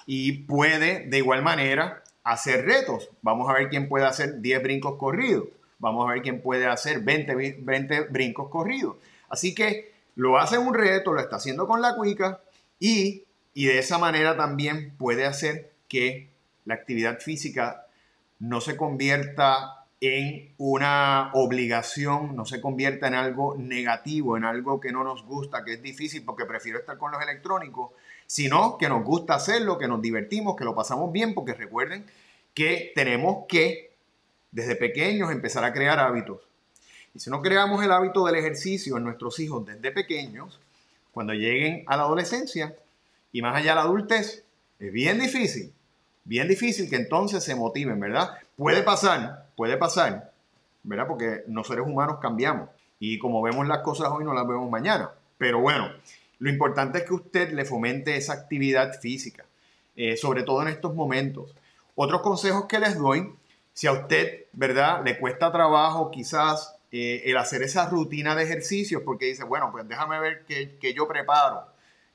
Y 0.04 0.44
puede 0.44 1.06
de 1.06 1.18
igual 1.18 1.42
manera 1.42 2.02
hacer 2.28 2.66
retos. 2.66 3.10
Vamos 3.22 3.48
a 3.48 3.54
ver 3.54 3.70
quién 3.70 3.88
puede 3.88 4.04
hacer 4.04 4.40
10 4.40 4.62
brincos 4.62 4.96
corridos. 4.98 5.48
Vamos 5.78 6.08
a 6.08 6.12
ver 6.12 6.22
quién 6.22 6.42
puede 6.42 6.66
hacer 6.66 7.00
20, 7.00 7.34
20 7.60 8.00
brincos 8.02 8.50
corridos. 8.50 8.96
Así 9.30 9.54
que 9.54 9.92
lo 10.14 10.38
hace 10.38 10.58
un 10.58 10.74
reto, 10.74 11.12
lo 11.12 11.20
está 11.20 11.36
haciendo 11.36 11.66
con 11.66 11.80
la 11.80 11.94
cuica 11.94 12.40
y, 12.78 13.24
y 13.54 13.66
de 13.66 13.78
esa 13.78 13.96
manera 13.98 14.36
también 14.36 14.94
puede 14.98 15.24
hacer 15.24 15.72
que 15.88 16.28
la 16.66 16.74
actividad 16.74 17.18
física 17.20 17.86
no 18.38 18.60
se 18.60 18.76
convierta 18.76 19.77
en 20.00 20.54
una 20.58 21.30
obligación, 21.34 22.36
no 22.36 22.44
se 22.44 22.60
convierta 22.60 23.08
en 23.08 23.14
algo 23.14 23.56
negativo, 23.58 24.36
en 24.36 24.44
algo 24.44 24.80
que 24.80 24.92
no 24.92 25.02
nos 25.02 25.24
gusta, 25.24 25.64
que 25.64 25.74
es 25.74 25.82
difícil 25.82 26.24
porque 26.24 26.44
prefiero 26.44 26.78
estar 26.78 26.98
con 26.98 27.10
los 27.10 27.20
electrónicos, 27.20 27.90
sino 28.26 28.78
que 28.78 28.88
nos 28.88 29.04
gusta 29.04 29.34
hacerlo, 29.34 29.78
que 29.78 29.88
nos 29.88 30.00
divertimos, 30.00 30.54
que 30.56 30.64
lo 30.64 30.74
pasamos 30.74 31.10
bien, 31.10 31.34
porque 31.34 31.54
recuerden 31.54 32.04
que 32.54 32.92
tenemos 32.94 33.46
que 33.48 33.92
desde 34.52 34.76
pequeños 34.76 35.32
empezar 35.32 35.64
a 35.64 35.72
crear 35.72 35.98
hábitos. 35.98 36.40
Y 37.14 37.18
si 37.18 37.30
no 37.30 37.42
creamos 37.42 37.82
el 37.82 37.90
hábito 37.90 38.24
del 38.24 38.36
ejercicio 38.36 38.96
en 38.96 39.04
nuestros 39.04 39.40
hijos 39.40 39.66
desde 39.66 39.90
pequeños, 39.90 40.60
cuando 41.10 41.32
lleguen 41.32 41.82
a 41.86 41.96
la 41.96 42.04
adolescencia 42.04 42.76
y 43.32 43.42
más 43.42 43.56
allá 43.56 43.72
a 43.72 43.76
la 43.76 43.80
adultez, 43.82 44.44
es 44.78 44.92
bien 44.92 45.18
difícil, 45.18 45.72
bien 46.24 46.46
difícil 46.46 46.88
que 46.88 46.96
entonces 46.96 47.42
se 47.42 47.56
motiven, 47.56 47.98
¿verdad? 47.98 48.38
Puede 48.56 48.82
pasar, 48.82 49.47
puede 49.58 49.76
pasar, 49.76 50.30
¿verdad? 50.84 51.08
Porque 51.08 51.42
los 51.48 51.66
seres 51.66 51.84
humanos 51.84 52.18
cambiamos 52.22 52.68
y 53.00 53.18
como 53.18 53.42
vemos 53.42 53.66
las 53.66 53.80
cosas 53.80 54.08
hoy 54.12 54.22
no 54.22 54.32
las 54.32 54.46
vemos 54.46 54.70
mañana. 54.70 55.10
Pero 55.36 55.58
bueno, 55.58 55.90
lo 56.38 56.48
importante 56.48 56.98
es 56.98 57.04
que 57.04 57.14
usted 57.14 57.52
le 57.52 57.64
fomente 57.64 58.16
esa 58.16 58.34
actividad 58.34 59.00
física, 59.00 59.44
eh, 59.96 60.16
sobre 60.16 60.44
todo 60.44 60.62
en 60.62 60.68
estos 60.68 60.94
momentos. 60.94 61.56
Otros 61.96 62.22
consejos 62.22 62.66
que 62.66 62.78
les 62.78 62.96
doy, 62.96 63.34
si 63.72 63.88
a 63.88 63.92
usted, 63.92 64.44
¿verdad? 64.52 65.02
Le 65.04 65.18
cuesta 65.18 65.50
trabajo 65.50 66.12
quizás 66.12 66.76
eh, 66.92 67.22
el 67.24 67.36
hacer 67.36 67.62
esa 67.62 67.88
rutina 67.88 68.36
de 68.36 68.44
ejercicios, 68.44 69.02
porque 69.04 69.26
dice, 69.26 69.42
bueno, 69.42 69.72
pues 69.72 69.88
déjame 69.88 70.20
ver 70.20 70.44
qué, 70.46 70.94
yo 70.94 71.08
preparo, 71.08 71.66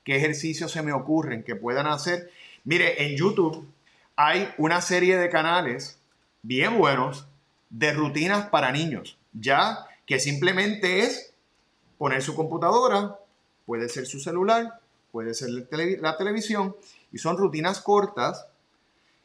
qué 0.06 0.15
ejercicios 0.15 0.71
se 0.71 0.82
me 0.82 0.93
ocurren 0.93 1.43
que 1.43 1.58
puedan 1.58 1.88
hacer. 1.88 2.32
Mire, 2.63 3.03
en 3.03 3.17
YouTube 3.17 3.67
hay 4.15 4.49
una 4.58 4.79
serie 4.79 5.17
de 5.17 5.27
canales 5.29 5.99
bien 6.41 6.77
buenos 6.77 7.27
de 7.74 7.92
rutinas 7.92 8.50
para 8.50 8.72
niños, 8.72 9.18
ya 9.34 9.88
que 10.06 10.20
simplemente 10.20 11.00
es 11.00 11.34
poner 11.98 12.22
su 12.22 12.36
computadora, 12.36 13.18
puede 13.66 13.90
ser 13.90 14.06
su 14.06 14.20
celular, 14.20 14.80
puede 15.12 15.34
ser 15.34 15.50
la 15.50 16.16
televisión, 16.18 16.76
y 17.12 17.18
son 17.18 17.36
rutinas 17.36 17.82
cortas. 17.82 18.46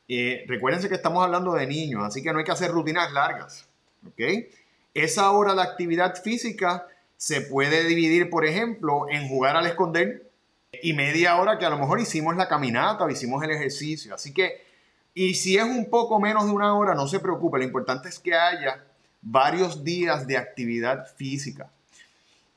Eh, 0.09 0.45
recuérdense 0.49 0.89
que 0.89 0.95
estamos 0.95 1.23
hablando 1.23 1.53
de 1.53 1.67
niños, 1.67 2.03
así 2.05 2.23
que 2.23 2.33
no 2.33 2.39
hay 2.39 2.45
que 2.45 2.53
hacer 2.53 2.71
rutinas 2.71 3.13
largas. 3.13 3.69
¿ok? 4.07 4.49
Esa 4.95 5.31
hora 5.31 5.55
de 5.55 5.63
actividad 5.63 6.15
física 6.23 6.87
se 7.19 7.43
puede 7.43 7.85
dividir, 7.85 8.31
por 8.31 8.47
ejemplo, 8.47 9.07
en 9.11 9.29
jugar 9.29 9.57
al 9.57 9.67
esconder 9.67 10.27
y 10.83 10.95
media 10.95 11.37
hora 11.37 11.59
que 11.59 11.67
a 11.67 11.71
lo 11.71 11.79
mejor 11.79 12.01
hicimos 12.01 12.37
la 12.37 12.49
caminata 12.49 13.05
o 13.05 13.11
hicimos 13.11 13.43
el 13.43 13.51
ejercicio. 13.51 14.15
Así 14.15 14.33
que 14.33 14.68
y 15.15 15.35
si 15.35 15.57
es 15.57 15.65
un 15.65 15.91
poco 15.91 16.21
menos 16.21 16.47
de 16.47 16.53
una 16.53 16.75
hora, 16.75 16.95
no 16.95 17.09
se 17.09 17.21
preocupe, 17.21 17.59
lo 17.59 17.65
importante 17.65 18.09
es 18.09 18.19
que 18.19 18.35
haya 18.35 18.85
varios 19.23 19.85
días 19.85 20.27
de 20.27 20.37
actividad 20.37 21.07
física. 21.17 21.71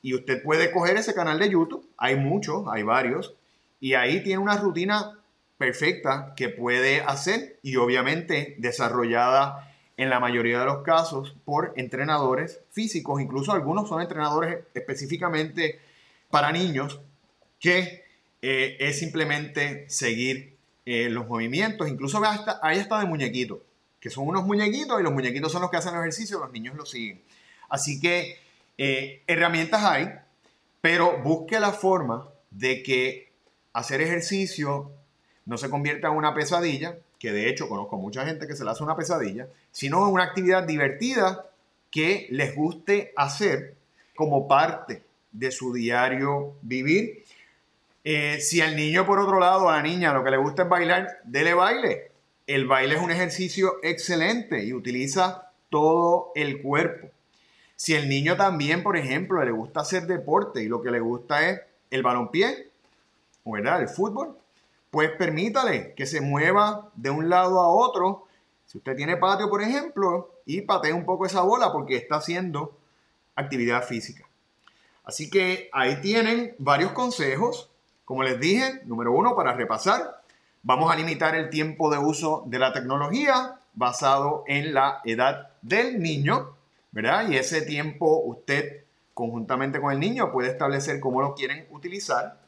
Y 0.00 0.14
usted 0.14 0.42
puede 0.42 0.70
coger 0.70 0.96
ese 0.96 1.14
canal 1.14 1.38
de 1.38 1.50
YouTube, 1.50 1.88
hay 1.96 2.16
muchos, 2.16 2.64
hay 2.68 2.82
varios, 2.82 3.34
y 3.80 3.94
ahí 3.94 4.22
tiene 4.22 4.38
una 4.38 4.56
rutina 4.56 5.18
perfecta 5.58 6.34
que 6.36 6.48
puede 6.48 7.00
hacer 7.02 7.58
y 7.62 7.76
obviamente 7.76 8.56
desarrollada 8.58 9.72
en 9.96 10.10
la 10.10 10.18
mayoría 10.18 10.58
de 10.58 10.66
los 10.66 10.82
casos 10.82 11.36
por 11.44 11.72
entrenadores 11.76 12.60
físicos, 12.70 13.20
incluso 13.20 13.52
algunos 13.52 13.88
son 13.88 14.00
entrenadores 14.00 14.64
específicamente 14.74 15.80
para 16.30 16.50
niños, 16.50 17.00
que 17.60 18.04
eh, 18.40 18.76
es 18.80 18.98
simplemente 18.98 19.88
seguir 19.88 20.51
eh, 20.84 21.08
los 21.08 21.28
movimientos, 21.28 21.88
incluso 21.88 22.22
hasta, 22.24 22.58
hay 22.62 22.78
hasta 22.78 22.98
de 23.00 23.06
muñequitos, 23.06 23.58
que 24.00 24.10
son 24.10 24.26
unos 24.26 24.44
muñequitos 24.44 25.00
y 25.00 25.02
los 25.02 25.12
muñequitos 25.12 25.52
son 25.52 25.62
los 25.62 25.70
que 25.70 25.76
hacen 25.76 25.94
el 25.94 26.00
ejercicio, 26.00 26.38
los 26.38 26.52
niños 26.52 26.74
lo 26.74 26.84
siguen. 26.84 27.22
Así 27.68 28.00
que 28.00 28.36
eh, 28.78 29.22
herramientas 29.26 29.84
hay, 29.84 30.08
pero 30.80 31.22
busque 31.22 31.60
la 31.60 31.72
forma 31.72 32.28
de 32.50 32.82
que 32.82 33.32
hacer 33.72 34.00
ejercicio 34.00 34.90
no 35.46 35.56
se 35.56 35.70
convierta 35.70 36.08
en 36.08 36.14
una 36.14 36.34
pesadilla, 36.34 36.98
que 37.18 37.32
de 37.32 37.48
hecho 37.48 37.68
conozco 37.68 37.96
mucha 37.96 38.26
gente 38.26 38.46
que 38.46 38.56
se 38.56 38.64
le 38.64 38.70
hace 38.70 38.82
una 38.82 38.96
pesadilla, 38.96 39.48
sino 39.70 40.06
en 40.06 40.12
una 40.12 40.24
actividad 40.24 40.64
divertida 40.64 41.46
que 41.90 42.26
les 42.30 42.54
guste 42.56 43.12
hacer 43.16 43.76
como 44.16 44.48
parte 44.48 45.02
de 45.30 45.50
su 45.50 45.72
diario 45.72 46.56
vivir 46.62 47.21
eh, 48.04 48.40
si 48.40 48.60
al 48.60 48.74
niño, 48.74 49.06
por 49.06 49.20
otro 49.20 49.38
lado, 49.38 49.68
a 49.68 49.76
la 49.76 49.82
niña 49.82 50.12
lo 50.12 50.24
que 50.24 50.30
le 50.30 50.36
gusta 50.36 50.64
es 50.64 50.68
bailar, 50.68 51.20
dele 51.24 51.54
baile. 51.54 52.10
El 52.46 52.66
baile 52.66 52.96
es 52.96 53.00
un 53.00 53.10
ejercicio 53.10 53.76
excelente 53.82 54.64
y 54.64 54.72
utiliza 54.72 55.50
todo 55.70 56.32
el 56.34 56.60
cuerpo. 56.60 57.08
Si 57.76 57.94
el 57.94 58.08
niño 58.08 58.36
también, 58.36 58.82
por 58.82 58.96
ejemplo, 58.96 59.44
le 59.44 59.50
gusta 59.52 59.80
hacer 59.80 60.06
deporte 60.06 60.62
y 60.62 60.68
lo 60.68 60.82
que 60.82 60.90
le 60.90 61.00
gusta 61.00 61.48
es 61.48 61.60
el 61.90 62.02
balonpié, 62.02 62.70
¿verdad? 63.44 63.80
El 63.80 63.88
fútbol, 63.88 64.36
pues 64.90 65.10
permítale 65.12 65.94
que 65.94 66.06
se 66.06 66.20
mueva 66.20 66.90
de 66.94 67.10
un 67.10 67.28
lado 67.28 67.60
a 67.60 67.68
otro. 67.68 68.26
Si 68.66 68.78
usted 68.78 68.96
tiene 68.96 69.16
patio, 69.16 69.48
por 69.48 69.62
ejemplo, 69.62 70.32
y 70.44 70.60
patee 70.62 70.92
un 70.92 71.04
poco 71.04 71.26
esa 71.26 71.42
bola 71.42 71.72
porque 71.72 71.96
está 71.96 72.16
haciendo 72.16 72.76
actividad 73.34 73.84
física. 73.84 74.28
Así 75.04 75.30
que 75.30 75.68
ahí 75.72 76.00
tienen 76.00 76.54
varios 76.58 76.92
consejos 76.92 77.71
como 78.04 78.22
les 78.22 78.38
dije, 78.40 78.80
número 78.84 79.12
uno, 79.12 79.34
para 79.34 79.54
repasar, 79.54 80.22
vamos 80.62 80.92
a 80.92 80.96
limitar 80.96 81.34
el 81.34 81.50
tiempo 81.50 81.90
de 81.90 81.98
uso 81.98 82.44
de 82.46 82.58
la 82.58 82.72
tecnología 82.72 83.58
basado 83.74 84.44
en 84.46 84.74
la 84.74 85.00
edad 85.04 85.50
del 85.62 86.00
niño, 86.00 86.56
¿verdad? 86.90 87.28
Y 87.28 87.36
ese 87.36 87.62
tiempo 87.62 88.22
usted, 88.24 88.84
conjuntamente 89.14 89.80
con 89.80 89.92
el 89.92 90.00
niño, 90.00 90.32
puede 90.32 90.50
establecer 90.50 91.00
cómo 91.00 91.22
lo 91.22 91.34
quieren 91.34 91.66
utilizar. 91.70 92.38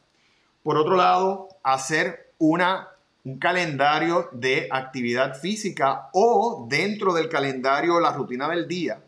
Por 0.63 0.77
otro 0.77 0.95
lado, 0.95 1.49
hacer 1.63 2.31
una, 2.37 2.89
un 3.23 3.37
calendario 3.39 4.29
de 4.31 4.67
actividad 4.71 5.35
física 5.35 6.09
o 6.13 6.67
dentro 6.69 7.13
del 7.13 7.29
calendario 7.29 7.99
la 7.99 8.13
rutina 8.13 8.49
del 8.49 8.67
día, 8.67 8.99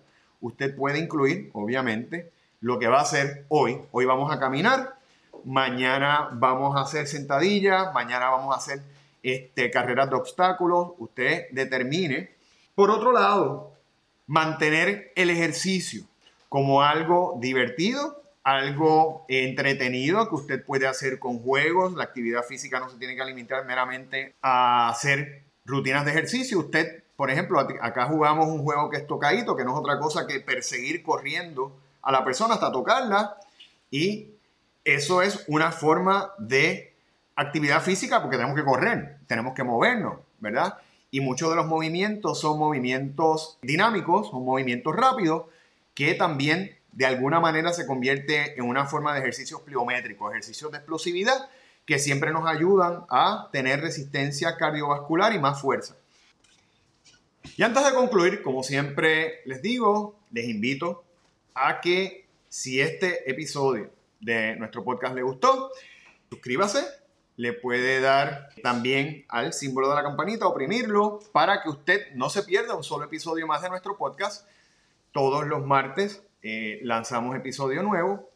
usted 0.42 0.76
puede 0.76 1.00
incluir, 1.00 1.50
obviamente, 1.54 2.32
lo 2.62 2.80
que 2.80 2.88
va 2.88 3.00
a 3.00 3.04
hacer 3.04 3.46
hoy. 3.50 3.80
Hoy 3.92 4.06
vamos 4.06 4.32
a 4.32 4.40
caminar, 4.40 4.97
mañana 5.46 6.30
vamos 6.34 6.76
a 6.76 6.82
hacer 6.82 7.08
sentadillas, 7.08 7.94
mañana 7.94 8.30
vamos 8.30 8.54
a 8.54 8.58
hacer 8.58 8.82
este, 9.24 9.72
carreras 9.72 10.10
de 10.10 10.16
obstáculos, 10.16 10.92
usted 11.00 11.48
determine. 11.52 12.32
Por 12.76 12.92
otro 12.92 13.12
lado, 13.12 13.74
mantener 14.28 15.12
el 15.16 15.30
ejercicio 15.30 16.04
como 16.50 16.82
algo 16.82 17.38
divertido, 17.40 18.22
algo 18.44 19.26
entretenido 19.28 20.30
que 20.30 20.36
usted 20.36 20.66
puede 20.66 20.88
hacer 20.88 21.20
con 21.20 21.40
juegos. 21.40 21.94
La 21.94 22.06
actividad 22.06 22.44
física 22.44 22.80
no 22.80 22.90
se 22.90 22.98
tiene 22.98 23.16
que 23.16 23.26
limitar 23.26 23.66
meramente 23.66 24.36
a 24.42 24.90
hacer 24.90 25.44
rutinas 25.66 26.06
de 26.06 26.12
ejercicio. 26.12 26.60
Usted, 26.60 27.04
por 27.16 27.30
ejemplo, 27.30 27.60
acá 27.60 28.06
jugamos 28.06 28.48
un 28.48 28.64
juego 28.64 28.90
que 28.90 28.98
es 28.98 29.08
tocadito, 29.08 29.56
que 29.56 29.66
no 29.66 29.74
es 29.74 29.80
otra 29.80 30.00
cosa 30.00 30.26
que 30.26 30.40
perseguir 30.40 31.04
corriendo 31.04 31.76
a 32.02 32.12
la 32.12 32.24
persona 32.24 32.54
hasta 32.54 32.72
tocarla. 32.72 33.36
Y 33.92 34.37
eso 34.88 35.22
es 35.22 35.44
una 35.48 35.74
forma 35.74 36.32
de 36.38 36.96
actividad 37.36 37.82
física 37.84 38.22
porque 38.22 38.38
tenemos 38.38 38.56
que 38.56 38.64
correr, 38.64 39.18
tenemos 39.28 39.54
que 39.54 39.66
movernos, 39.66 40.20
¿verdad? 40.40 40.78
Y 41.12 41.20
muchos 41.20 41.50
de 41.50 41.58
los 41.58 41.66
movimientos 41.66 42.40
son 42.40 42.58
movimientos 42.58 43.60
dinámicos, 43.62 44.30
son 44.30 44.46
movimientos 44.46 44.96
rápidos 44.96 45.44
que 45.94 46.14
también 46.14 46.74
de 46.94 47.06
alguna 47.06 47.42
manera 47.42 47.74
se 47.74 47.86
convierte 47.86 48.58
en 48.58 48.64
una 48.64 48.86
forma 48.86 49.14
de 49.14 49.20
ejercicios 49.20 49.60
pliométricos, 49.60 50.32
ejercicios 50.32 50.72
de 50.72 50.78
explosividad 50.78 51.50
que 51.86 52.00
siempre 52.00 52.32
nos 52.32 52.48
ayudan 52.48 53.04
a 53.10 53.50
tener 53.52 53.82
resistencia 53.82 54.56
cardiovascular 54.56 55.34
y 55.34 55.40
más 55.40 55.62
fuerza. 55.62 55.98
Y 57.58 57.64
antes 57.64 57.84
de 57.84 57.94
concluir, 57.94 58.42
como 58.42 58.64
siempre 58.64 59.42
les 59.44 59.62
digo, 59.62 60.16
les 60.32 60.48
invito 60.48 61.04
a 61.54 61.82
que 61.82 62.26
si 62.48 62.80
este 62.80 63.30
episodio 63.30 63.97
de 64.20 64.56
nuestro 64.56 64.84
podcast 64.84 65.16
le 65.16 65.22
gustó, 65.22 65.72
suscríbase, 66.30 66.86
le 67.38 67.54
puede 67.54 68.02
dar 68.02 68.50
también 68.64 69.26
al 69.30 69.54
símbolo 69.54 69.90
de 69.90 69.96
la 69.96 70.04
campanita, 70.04 70.48
oprimirlo, 70.48 71.20
para 71.32 71.62
que 71.62 71.70
usted 71.70 72.14
no 72.16 72.30
se 72.30 72.44
pierda 72.44 72.76
un 72.76 72.84
solo 72.84 73.06
episodio 73.06 73.46
más 73.46 73.62
de 73.62 73.70
nuestro 73.70 73.96
podcast. 73.96 74.48
Todos 75.12 75.46
los 75.46 75.66
martes 75.66 76.24
eh, 76.42 76.80
lanzamos 76.84 77.36
episodio 77.36 77.84
nuevo 77.84 78.30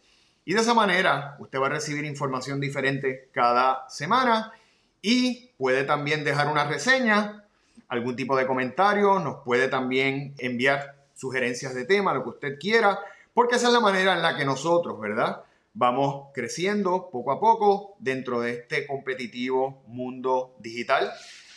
y 0.45 0.53
de 0.53 0.61
esa 0.61 0.73
manera 0.73 1.35
usted 1.39 1.59
va 1.59 1.67
a 1.67 1.69
recibir 1.69 2.05
información 2.05 2.59
diferente 2.59 3.29
cada 3.31 3.87
semana 3.89 4.53
y 5.01 5.49
puede 5.57 5.83
también 5.83 6.23
dejar 6.23 6.47
una 6.47 6.65
reseña, 6.65 7.45
algún 7.87 8.15
tipo 8.15 8.35
de 8.35 8.47
comentario, 8.47 9.19
nos 9.19 9.43
puede 9.43 9.67
también 9.67 10.33
enviar 10.37 10.95
sugerencias 11.15 11.73
de 11.73 11.85
tema, 11.85 12.13
lo 12.13 12.23
que 12.23 12.29
usted 12.29 12.59
quiera, 12.59 12.99
porque 13.33 13.55
esa 13.55 13.67
es 13.67 13.73
la 13.73 13.79
manera 13.79 14.13
en 14.13 14.21
la 14.21 14.35
que 14.35 14.45
nosotros, 14.45 14.99
¿verdad? 14.99 15.43
Vamos 15.73 16.31
creciendo 16.33 17.09
poco 17.09 17.31
a 17.31 17.39
poco 17.39 17.95
dentro 17.99 18.41
de 18.41 18.51
este 18.51 18.85
competitivo 18.85 19.83
mundo 19.87 20.53
digital, 20.59 21.09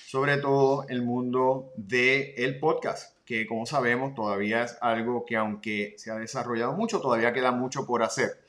sobre 0.07 0.37
todo 0.37 0.87
el 0.89 1.03
mundo 1.03 1.73
del 1.77 2.33
el 2.37 2.61
podcast, 2.61 3.19
que 3.25 3.45
como 3.45 3.67
sabemos 3.67 4.15
todavía 4.15 4.63
es 4.63 4.79
algo 4.81 5.25
que 5.27 5.37
aunque 5.37 5.95
se 5.99 6.13
ha 6.13 6.15
desarrollado 6.15 6.75
mucho, 6.75 7.01
todavía 7.01 7.33
queda 7.33 7.51
mucho 7.51 7.87
por 7.87 8.05
hacer. 8.05 8.45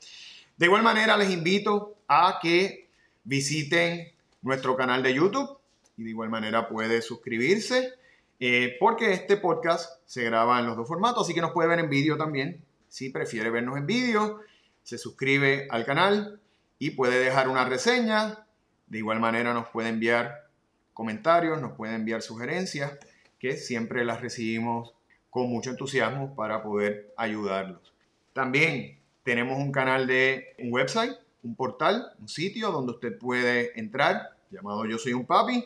De 0.56 0.66
igual 0.66 0.84
manera 0.84 1.16
les 1.16 1.32
invito 1.32 1.96
a 2.06 2.38
que 2.40 2.88
visiten 3.24 4.12
nuestro 4.42 4.76
canal 4.76 5.02
de 5.02 5.14
YouTube 5.14 5.58
y 5.96 6.04
de 6.04 6.10
igual 6.10 6.30
manera 6.30 6.68
puede 6.68 7.02
suscribirse 7.02 7.94
eh, 8.38 8.76
porque 8.78 9.12
este 9.12 9.36
podcast 9.36 10.00
se 10.06 10.22
graba 10.22 10.60
en 10.60 10.66
los 10.66 10.76
dos 10.76 10.86
formatos, 10.86 11.24
así 11.24 11.34
que 11.34 11.40
nos 11.40 11.50
puede 11.50 11.68
ver 11.68 11.80
en 11.80 11.90
vídeo 11.90 12.16
también 12.16 12.62
si 12.88 13.10
prefiere 13.10 13.50
vernos 13.50 13.76
en 13.76 13.86
vídeo 13.86 14.40
se 14.86 14.98
suscribe 14.98 15.66
al 15.70 15.84
canal 15.84 16.40
y 16.78 16.90
puede 16.92 17.18
dejar 17.18 17.48
una 17.48 17.64
reseña. 17.64 18.46
De 18.86 18.98
igual 18.98 19.18
manera 19.18 19.52
nos 19.52 19.66
puede 19.66 19.88
enviar 19.88 20.48
comentarios, 20.94 21.60
nos 21.60 21.72
puede 21.72 21.96
enviar 21.96 22.22
sugerencias, 22.22 22.96
que 23.40 23.56
siempre 23.56 24.04
las 24.04 24.20
recibimos 24.20 24.94
con 25.28 25.50
mucho 25.50 25.70
entusiasmo 25.70 26.36
para 26.36 26.62
poder 26.62 27.12
ayudarlos. 27.16 27.92
También 28.32 29.00
tenemos 29.24 29.58
un 29.58 29.72
canal 29.72 30.06
de 30.06 30.54
un 30.60 30.72
website, 30.72 31.16
un 31.42 31.56
portal, 31.56 32.12
un 32.20 32.28
sitio 32.28 32.70
donde 32.70 32.92
usted 32.92 33.18
puede 33.18 33.78
entrar, 33.78 34.36
llamado 34.52 34.86
Yo 34.86 34.98
Soy 34.98 35.14
un 35.14 35.26
Papi, 35.26 35.64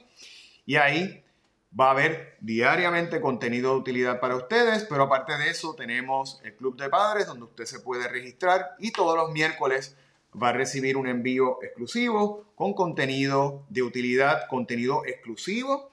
y 0.64 0.76
ahí 0.76 1.22
Va 1.78 1.88
a 1.88 1.90
haber 1.92 2.37
diariamente 2.40 3.20
contenido 3.20 3.72
de 3.72 3.78
utilidad 3.78 4.20
para 4.20 4.37
ustedes, 4.37 4.85
pero 4.88 5.04
aparte 5.04 5.38
de 5.38 5.50
eso 5.50 5.74
tenemos 5.74 6.40
el 6.44 6.54
Club 6.56 6.76
de 6.76 6.88
Padres 6.88 7.26
donde 7.26 7.44
usted 7.44 7.64
se 7.64 7.80
puede 7.80 8.09
registrar 8.09 8.74
y 8.78 8.90
todos 8.90 9.16
los 9.16 9.30
miércoles 9.30 9.96
va 10.40 10.48
a 10.48 10.52
recibir 10.52 10.96
un 10.96 11.06
envío 11.06 11.62
exclusivo 11.62 12.44
con 12.56 12.74
contenido 12.74 13.64
de 13.68 13.83
utilidad, 13.83 14.48
contenido 14.48 15.04
exclusivo 15.06 15.90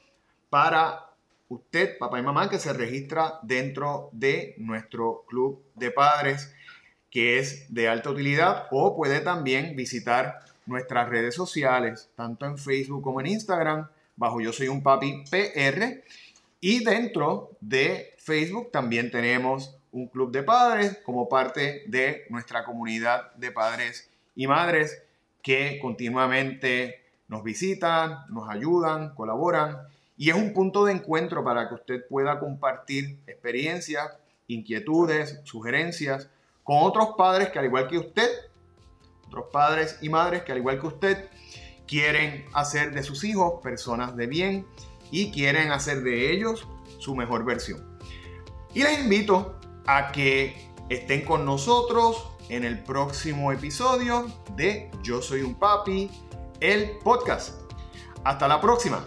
para 0.49 1.11
usted, 1.49 1.97
papá 1.97 2.19
y 2.19 2.23
mamá, 2.23 2.49
que 2.49 2.59
se 2.59 2.73
registra 2.73 3.39
dentro 3.43 4.09
de 4.11 4.55
nuestro 4.57 5.25
Club 5.27 5.63
de 5.75 5.91
Padres 5.91 6.53
que 7.09 7.39
es 7.39 7.73
de 7.73 7.87
alta 7.87 8.09
utilidad 8.09 8.67
o 8.71 8.95
puede 8.95 9.21
también 9.21 9.75
visitar 9.75 10.39
nuestras 10.65 11.09
redes 11.09 11.35
sociales, 11.35 12.09
tanto 12.15 12.45
en 12.45 12.57
Facebook 12.57 13.01
como 13.01 13.21
en 13.21 13.27
Instagram 13.27 13.87
bajo 14.17 14.41
Yo 14.41 14.51
Soy 14.51 14.67
un 14.67 14.84
Papi 14.84 15.23
PR. 15.32 16.03
Y 16.60 16.84
dentro 16.84 17.51
de 17.62 18.15
Facebook 18.17 18.71
también 18.71 19.10
tenemos 19.10 19.75
un 19.91 20.08
club 20.08 20.32
de 20.32 20.43
padres 20.43 20.99
como 21.06 21.30
parte 21.30 21.84
de 21.88 22.25
nuestra 22.30 22.65
comunidad 22.65 23.34
de 23.36 23.51
padres 23.51 24.10
y 24.36 24.47
madres 24.47 25.01
que 25.41 25.80
continuamente 25.82 27.01
nos 27.27 27.43
visitan, 27.43 28.25
nos 28.30 28.49
ayudan, 28.49 29.15
colaboran 29.15 29.77
y 30.17 30.30
es 30.30 30.36
un 30.36 30.51
punto 30.53 30.86
de 30.86 30.93
encuentro 30.93 31.43
para 31.43 31.69
que 31.69 31.75
usted 31.75 32.08
pueda 32.08 32.39
compartir 32.39 33.19
experiencias, 33.27 34.17
inquietudes, 34.47 35.39
sugerencias 35.43 36.30
con 36.63 36.77
otros 36.82 37.10
padres 37.17 37.49
que 37.49 37.60
al 37.60 37.65
igual 37.65 37.88
que 37.88 37.99
usted, 37.99 38.30
otros 39.27 39.45
padres 39.51 39.99
y 40.01 40.10
madres 40.10 40.43
que 40.43 40.51
al 40.51 40.58
igual 40.58 40.80
que 40.80 40.88
usted 40.88 41.30
quieren 41.88 42.45
hacer 42.54 42.93
de 42.93 43.04
sus 43.04 43.23
hijos 43.23 43.62
personas 43.63 44.15
de 44.15 44.28
bien 44.28 44.67
y 45.10 45.32
quieren 45.32 45.71
hacer 45.71 46.04
de 46.04 46.32
ellos 46.32 46.67
su 47.00 47.15
mejor 47.15 47.45
versión. 47.45 47.97
Y 48.73 48.84
les 48.84 49.00
invito 49.00 49.60
a 49.86 50.12
que 50.12 50.69
estén 50.89 51.23
con 51.26 51.45
nosotros 51.45 52.30
en 52.50 52.63
el 52.63 52.84
próximo 52.84 53.52
episodio 53.52 54.28
de 54.56 54.91
Yo 55.04 55.21
Soy 55.21 55.41
un 55.41 55.56
Papi, 55.56 56.10
el 56.60 56.97
podcast. 57.00 57.62
Hasta 58.23 58.47
la 58.47 58.60
próxima. 58.60 59.04